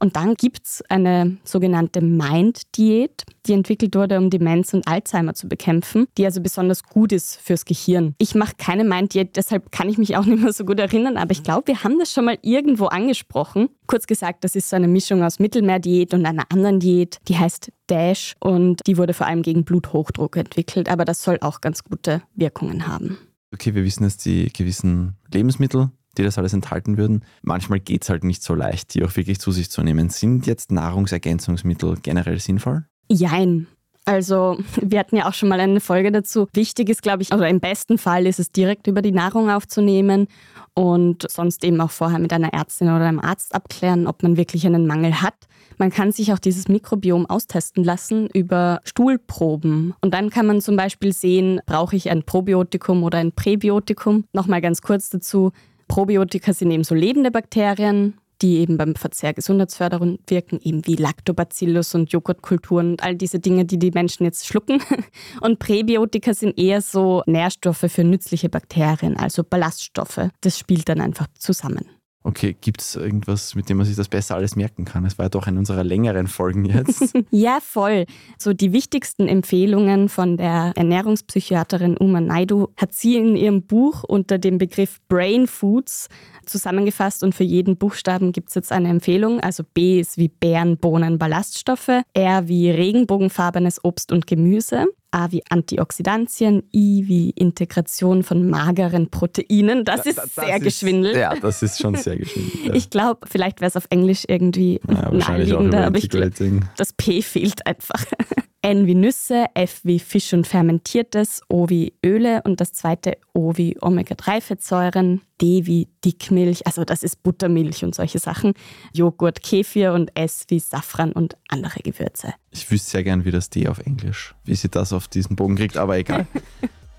Und 0.00 0.16
dann 0.16 0.34
gibt 0.34 0.66
es 0.66 0.82
eine 0.88 1.36
sogenannte 1.44 2.00
Mind-Diät, 2.00 3.24
die 3.46 3.52
entwickelt 3.52 3.94
wurde, 3.94 4.16
um 4.16 4.30
Demenz 4.30 4.72
und 4.72 4.88
Alzheimer 4.88 5.34
zu 5.34 5.46
bekämpfen, 5.46 6.06
die 6.16 6.24
also 6.24 6.40
besonders 6.40 6.82
gut 6.82 7.12
ist 7.12 7.36
fürs 7.36 7.66
Gehirn. 7.66 8.14
Ich 8.18 8.34
mache 8.34 8.54
keine 8.56 8.84
Mind-Diät, 8.84 9.36
deshalb 9.36 9.70
kann 9.70 9.90
ich 9.90 9.98
mich 9.98 10.16
auch 10.16 10.24
nicht 10.26 10.42
mehr 10.42 10.52
so 10.54 10.64
gut 10.64 10.80
erinnern, 10.80 11.18
aber 11.18 11.32
ich 11.32 11.42
glaube, 11.42 11.68
wir 11.68 11.84
haben 11.84 11.98
das 11.98 12.12
schon 12.12 12.24
mal 12.24 12.38
irgendwo 12.42 12.86
angesprochen. 12.86 13.68
Kurz 13.86 14.06
gesagt, 14.06 14.42
das 14.44 14.56
ist 14.56 14.70
so 14.70 14.76
eine 14.76 14.88
Mischung 14.88 15.22
aus 15.22 15.38
Mittelmeerdiät 15.38 16.14
und 16.14 16.24
einer 16.24 16.44
anderen 16.50 16.80
Diät, 16.80 17.18
die 17.28 17.36
heißt 17.36 17.70
Dash 17.88 18.36
und 18.40 18.80
die 18.86 18.96
wurde 18.96 19.12
vor 19.12 19.26
allem 19.26 19.42
gegen 19.42 19.64
Bluthochdruck 19.64 20.36
entwickelt, 20.36 20.88
aber 20.88 21.04
das 21.04 21.22
soll 21.22 21.38
auch 21.42 21.60
ganz 21.60 21.84
gute 21.84 22.22
Wirkungen 22.34 22.86
haben. 22.86 23.18
Okay, 23.52 23.74
wir 23.74 23.84
wissen 23.84 24.04
jetzt 24.04 24.24
die 24.24 24.50
gewissen 24.52 25.16
Lebensmittel, 25.32 25.90
die 26.18 26.22
das 26.22 26.38
alles 26.38 26.52
enthalten 26.52 26.96
würden. 26.96 27.24
Manchmal 27.42 27.80
geht 27.80 28.02
es 28.04 28.10
halt 28.10 28.24
nicht 28.24 28.42
so 28.42 28.54
leicht, 28.54 28.94
die 28.94 29.04
auch 29.04 29.16
wirklich 29.16 29.38
zu 29.38 29.52
sich 29.52 29.70
zu 29.70 29.82
nehmen. 29.82 30.08
Sind 30.10 30.46
jetzt 30.46 30.72
Nahrungsergänzungsmittel 30.72 31.98
generell 32.02 32.38
sinnvoll? 32.38 32.84
Jein. 33.08 33.66
Also, 34.06 34.58
wir 34.80 34.98
hatten 34.98 35.16
ja 35.16 35.28
auch 35.28 35.34
schon 35.34 35.48
mal 35.48 35.60
eine 35.60 35.80
Folge 35.80 36.10
dazu. 36.10 36.48
Wichtig 36.52 36.88
ist, 36.88 37.02
glaube 37.02 37.22
ich, 37.22 37.32
oder 37.32 37.48
im 37.48 37.60
besten 37.60 37.98
Fall 37.98 38.26
ist 38.26 38.40
es 38.40 38.50
direkt 38.50 38.86
über 38.86 39.02
die 39.02 39.12
Nahrung 39.12 39.50
aufzunehmen 39.50 40.26
und 40.74 41.30
sonst 41.30 41.62
eben 41.64 41.80
auch 41.80 41.90
vorher 41.90 42.18
mit 42.18 42.32
einer 42.32 42.52
Ärztin 42.52 42.88
oder 42.88 43.04
einem 43.04 43.20
Arzt 43.20 43.54
abklären, 43.54 44.06
ob 44.06 44.22
man 44.22 44.36
wirklich 44.36 44.66
einen 44.66 44.86
Mangel 44.86 45.20
hat. 45.20 45.34
Man 45.78 45.90
kann 45.90 46.12
sich 46.12 46.32
auch 46.32 46.38
dieses 46.38 46.68
Mikrobiom 46.68 47.26
austesten 47.26 47.84
lassen 47.84 48.28
über 48.32 48.80
Stuhlproben. 48.84 49.94
Und 50.00 50.12
dann 50.12 50.30
kann 50.30 50.46
man 50.46 50.60
zum 50.60 50.76
Beispiel 50.76 51.12
sehen, 51.12 51.60
brauche 51.66 51.96
ich 51.96 52.10
ein 52.10 52.22
Probiotikum 52.22 53.02
oder 53.02 53.18
ein 53.18 53.32
Präbiotikum. 53.32 54.24
Nochmal 54.32 54.60
ganz 54.60 54.82
kurz 54.82 55.10
dazu. 55.10 55.52
Probiotika 55.90 56.52
sind 56.52 56.70
eben 56.70 56.84
so 56.84 56.94
lebende 56.94 57.32
Bakterien, 57.32 58.14
die 58.42 58.58
eben 58.58 58.78
beim 58.78 58.94
Verzehr 58.94 59.34
gesundheitsfördernd 59.34 60.20
wirken, 60.28 60.60
eben 60.62 60.86
wie 60.86 60.94
Lactobacillus 60.94 61.96
und 61.96 62.12
Joghurtkulturen 62.12 62.92
und 62.92 63.02
all 63.02 63.16
diese 63.16 63.40
Dinge, 63.40 63.64
die 63.64 63.78
die 63.78 63.90
Menschen 63.90 64.24
jetzt 64.24 64.46
schlucken. 64.46 64.80
Und 65.40 65.58
Präbiotika 65.58 66.32
sind 66.32 66.58
eher 66.58 66.80
so 66.80 67.22
Nährstoffe 67.26 67.86
für 67.88 68.04
nützliche 68.04 68.48
Bakterien, 68.48 69.16
also 69.16 69.42
Ballaststoffe. 69.42 70.30
Das 70.40 70.58
spielt 70.58 70.88
dann 70.88 71.00
einfach 71.00 71.26
zusammen. 71.38 71.86
Okay, 72.22 72.54
gibt 72.60 72.82
es 72.82 72.96
irgendwas, 72.96 73.54
mit 73.54 73.70
dem 73.70 73.78
man 73.78 73.86
sich 73.86 73.96
das 73.96 74.08
besser 74.08 74.34
alles 74.34 74.54
merken 74.54 74.84
kann? 74.84 75.06
Es 75.06 75.16
war 75.16 75.24
ja 75.24 75.30
doch 75.30 75.46
eine 75.46 75.58
unserer 75.58 75.84
längeren 75.84 76.26
Folgen 76.26 76.66
jetzt. 76.66 77.14
ja, 77.30 77.60
voll. 77.62 78.04
So 78.38 78.52
die 78.52 78.72
wichtigsten 78.74 79.26
Empfehlungen 79.26 80.10
von 80.10 80.36
der 80.36 80.72
Ernährungspsychiaterin 80.76 81.96
Uma 81.96 82.20
Naidu 82.20 82.68
hat 82.76 82.92
sie 82.92 83.16
in 83.16 83.36
ihrem 83.36 83.62
Buch 83.62 84.04
unter 84.04 84.36
dem 84.36 84.58
Begriff 84.58 85.00
Brain 85.08 85.46
Foods 85.46 86.08
zusammengefasst 86.44 87.24
und 87.24 87.34
für 87.34 87.44
jeden 87.44 87.78
Buchstaben 87.78 88.32
gibt 88.32 88.50
es 88.50 88.54
jetzt 88.54 88.70
eine 88.70 88.90
Empfehlung. 88.90 89.40
Also 89.40 89.64
B 89.72 89.98
ist 89.98 90.18
wie 90.18 90.28
Beeren, 90.28 90.76
Bohnen, 90.76 91.18
Ballaststoffe, 91.18 92.02
R 92.12 92.48
wie 92.48 92.70
regenbogenfarbenes 92.70 93.82
Obst 93.82 94.12
und 94.12 94.26
Gemüse, 94.26 94.86
A 95.12 95.32
wie 95.32 95.42
Antioxidantien, 95.48 96.62
I 96.72 97.04
wie 97.06 97.30
Integration 97.30 98.22
von 98.22 98.48
mageren 98.48 99.10
Proteinen. 99.10 99.84
Das 99.84 100.06
ist 100.06 100.18
das, 100.18 100.34
das 100.34 100.46
sehr 100.46 100.56
ist, 100.56 100.62
geschwindelt. 100.62 101.16
Ja, 101.16 101.34
das 101.34 101.62
ist 101.62 101.80
schon 101.80 101.96
sehr 101.96 102.16
geschwindelt. 102.16 102.66
Ja. 102.66 102.74
Ich 102.74 102.90
glaube, 102.90 103.26
vielleicht 103.28 103.60
wäre 103.60 103.68
es 103.68 103.76
auf 103.76 103.86
Englisch 103.90 104.24
irgendwie 104.28 104.80
ja, 104.88 105.10
naheliegender, 105.10 105.86
aber 105.86 105.98
ich 105.98 106.08
glaub, 106.08 106.30
das 106.76 106.92
P 106.92 107.22
fehlt 107.22 107.66
einfach. 107.66 108.04
N 108.62 108.86
wie 108.86 108.94
Nüsse, 108.94 109.46
F 109.54 109.80
wie 109.84 109.98
Fisch 109.98 110.34
und 110.34 110.46
Fermentiertes, 110.46 111.40
O 111.48 111.70
wie 111.70 111.94
Öle 112.04 112.42
und 112.42 112.60
das 112.60 112.74
zweite 112.74 113.16
O 113.32 113.54
wie 113.56 113.78
Omega-3-Fettsäuren, 113.80 115.22
D 115.40 115.64
wie 115.64 115.88
Dickmilch, 116.04 116.66
also 116.66 116.84
das 116.84 117.02
ist 117.02 117.22
Buttermilch 117.22 117.84
und 117.84 117.94
solche 117.94 118.18
Sachen, 118.18 118.52
Joghurt, 118.92 119.42
Kefir 119.42 119.94
und 119.94 120.14
S 120.14 120.44
wie 120.48 120.60
Safran 120.60 121.12
und 121.12 121.38
andere 121.48 121.80
Gewürze. 121.80 122.34
Ich 122.50 122.70
wüsste 122.70 122.90
sehr 122.90 123.04
gern, 123.04 123.24
wie 123.24 123.30
das 123.30 123.48
D 123.48 123.66
auf 123.66 123.78
Englisch, 123.78 124.34
wie 124.44 124.54
sie 124.54 124.68
das 124.68 124.92
auf 124.92 125.08
diesen 125.08 125.36
Bogen 125.36 125.56
kriegt, 125.56 125.76
aber 125.76 125.96
egal. 125.96 126.26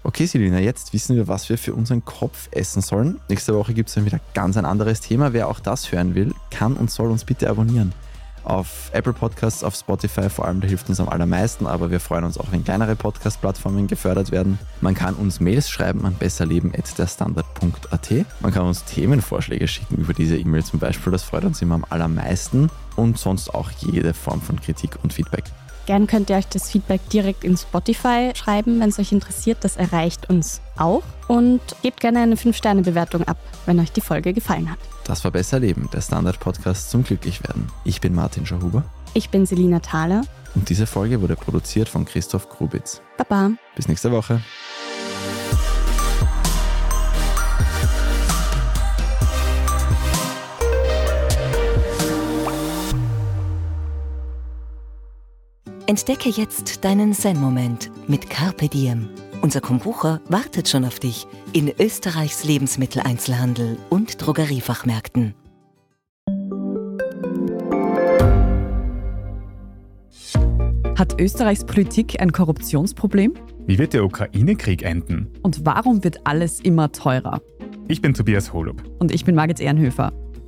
Okay, 0.03 0.25
Selina, 0.25 0.59
jetzt 0.59 0.93
wissen 0.93 1.15
wir, 1.15 1.27
was 1.27 1.47
wir 1.47 1.59
für 1.59 1.75
unseren 1.75 2.03
Kopf 2.03 2.49
essen 2.53 2.81
sollen. 2.81 3.21
Nächste 3.29 3.53
Woche 3.53 3.75
gibt 3.75 3.89
es 3.89 3.93
dann 3.93 4.03
wieder 4.03 4.19
ganz 4.33 4.57
ein 4.57 4.65
anderes 4.65 4.99
Thema. 4.99 5.31
Wer 5.31 5.47
auch 5.47 5.59
das 5.59 5.91
hören 5.91 6.15
will, 6.15 6.33
kann 6.49 6.75
und 6.75 6.89
soll 6.89 7.11
uns 7.11 7.23
bitte 7.23 7.47
abonnieren 7.47 7.93
auf 8.43 8.89
Apple 8.93 9.13
Podcasts, 9.13 9.63
auf 9.63 9.75
Spotify 9.75 10.29
vor 10.29 10.45
allem, 10.45 10.61
da 10.61 10.67
hilft 10.67 10.89
uns 10.89 10.99
am 10.99 11.09
allermeisten, 11.09 11.67
aber 11.67 11.91
wir 11.91 11.99
freuen 11.99 12.23
uns 12.23 12.37
auch, 12.37 12.51
wenn 12.51 12.63
kleinere 12.63 12.95
Podcast-Plattformen 12.95 13.87
gefördert 13.87 14.31
werden. 14.31 14.59
Man 14.81 14.93
kann 14.93 15.15
uns 15.15 15.39
Mails 15.39 15.69
schreiben 15.69 16.05
an 16.05 16.15
besserleben.derstandard.at. 16.15 18.25
Man 18.39 18.51
kann 18.51 18.65
uns 18.65 18.83
Themenvorschläge 18.85 19.67
schicken 19.67 19.97
über 19.97 20.13
diese 20.13 20.37
E-Mail 20.37 20.63
zum 20.63 20.79
Beispiel, 20.79 21.11
das 21.11 21.23
freut 21.23 21.45
uns 21.45 21.61
immer 21.61 21.75
am 21.75 21.85
allermeisten 21.89 22.69
und 22.95 23.17
sonst 23.17 23.53
auch 23.53 23.71
jede 23.71 24.13
Form 24.13 24.41
von 24.41 24.59
Kritik 24.59 24.97
und 25.03 25.13
Feedback. 25.13 25.45
Gern 25.91 26.07
könnt 26.07 26.29
ihr 26.29 26.37
euch 26.37 26.47
das 26.47 26.71
Feedback 26.71 27.01
direkt 27.09 27.43
in 27.43 27.57
Spotify 27.57 28.31
schreiben, 28.33 28.79
wenn 28.79 28.87
es 28.87 28.97
euch 28.97 29.11
interessiert. 29.11 29.57
Das 29.59 29.75
erreicht 29.75 30.29
uns 30.29 30.61
auch. 30.77 31.03
Und 31.27 31.59
gebt 31.81 31.99
gerne 31.99 32.19
eine 32.19 32.35
5-Sterne-Bewertung 32.35 33.27
ab, 33.27 33.35
wenn 33.65 33.77
euch 33.77 33.91
die 33.91 33.99
Folge 33.99 34.31
gefallen 34.31 34.71
hat. 34.71 34.79
Das 35.03 35.25
war 35.25 35.31
Besser 35.31 35.59
Leben, 35.59 35.89
der 35.91 35.99
Standard-Podcast 35.99 36.91
zum 36.91 37.03
Glücklichwerden. 37.03 37.67
Ich 37.83 37.99
bin 37.99 38.15
Martin 38.15 38.45
Schauhuber. 38.45 38.85
Ich 39.13 39.31
bin 39.31 39.45
Selina 39.45 39.81
Thaler. 39.81 40.21
Und 40.55 40.69
diese 40.69 40.87
Folge 40.87 41.21
wurde 41.21 41.35
produziert 41.35 41.89
von 41.89 42.05
Christoph 42.05 42.47
Grubitz. 42.47 43.01
Baba. 43.17 43.51
Bis 43.75 43.89
nächste 43.89 44.13
Woche. 44.13 44.41
Entdecke 55.91 56.29
jetzt 56.29 56.85
deinen 56.85 57.11
Zen-Moment 57.11 57.91
mit 58.07 58.29
Carpe 58.29 58.69
Diem. 58.69 59.09
Unser 59.41 59.59
Kombucha 59.59 60.21
wartet 60.29 60.69
schon 60.69 60.85
auf 60.85 60.99
dich 60.99 61.27
in 61.51 61.69
Österreichs 61.81 62.45
Lebensmitteleinzelhandel 62.45 63.77
und 63.89 64.25
Drogeriefachmärkten. 64.25 65.35
Hat 70.97 71.19
Österreichs 71.19 71.65
Politik 71.65 72.21
ein 72.21 72.31
Korruptionsproblem? 72.31 73.33
Wie 73.67 73.77
wird 73.77 73.91
der 73.91 74.05
Ukraine-Krieg 74.05 74.83
enden? 74.83 75.27
Und 75.41 75.65
warum 75.65 76.05
wird 76.05 76.25
alles 76.25 76.61
immer 76.61 76.93
teurer? 76.93 77.41
Ich 77.89 78.01
bin 78.01 78.13
Tobias 78.13 78.53
Holub. 78.53 78.81
Und 78.99 79.13
ich 79.13 79.25
bin 79.25 79.35
Margit 79.35 79.59
Ehrenhöfer. 79.59 80.13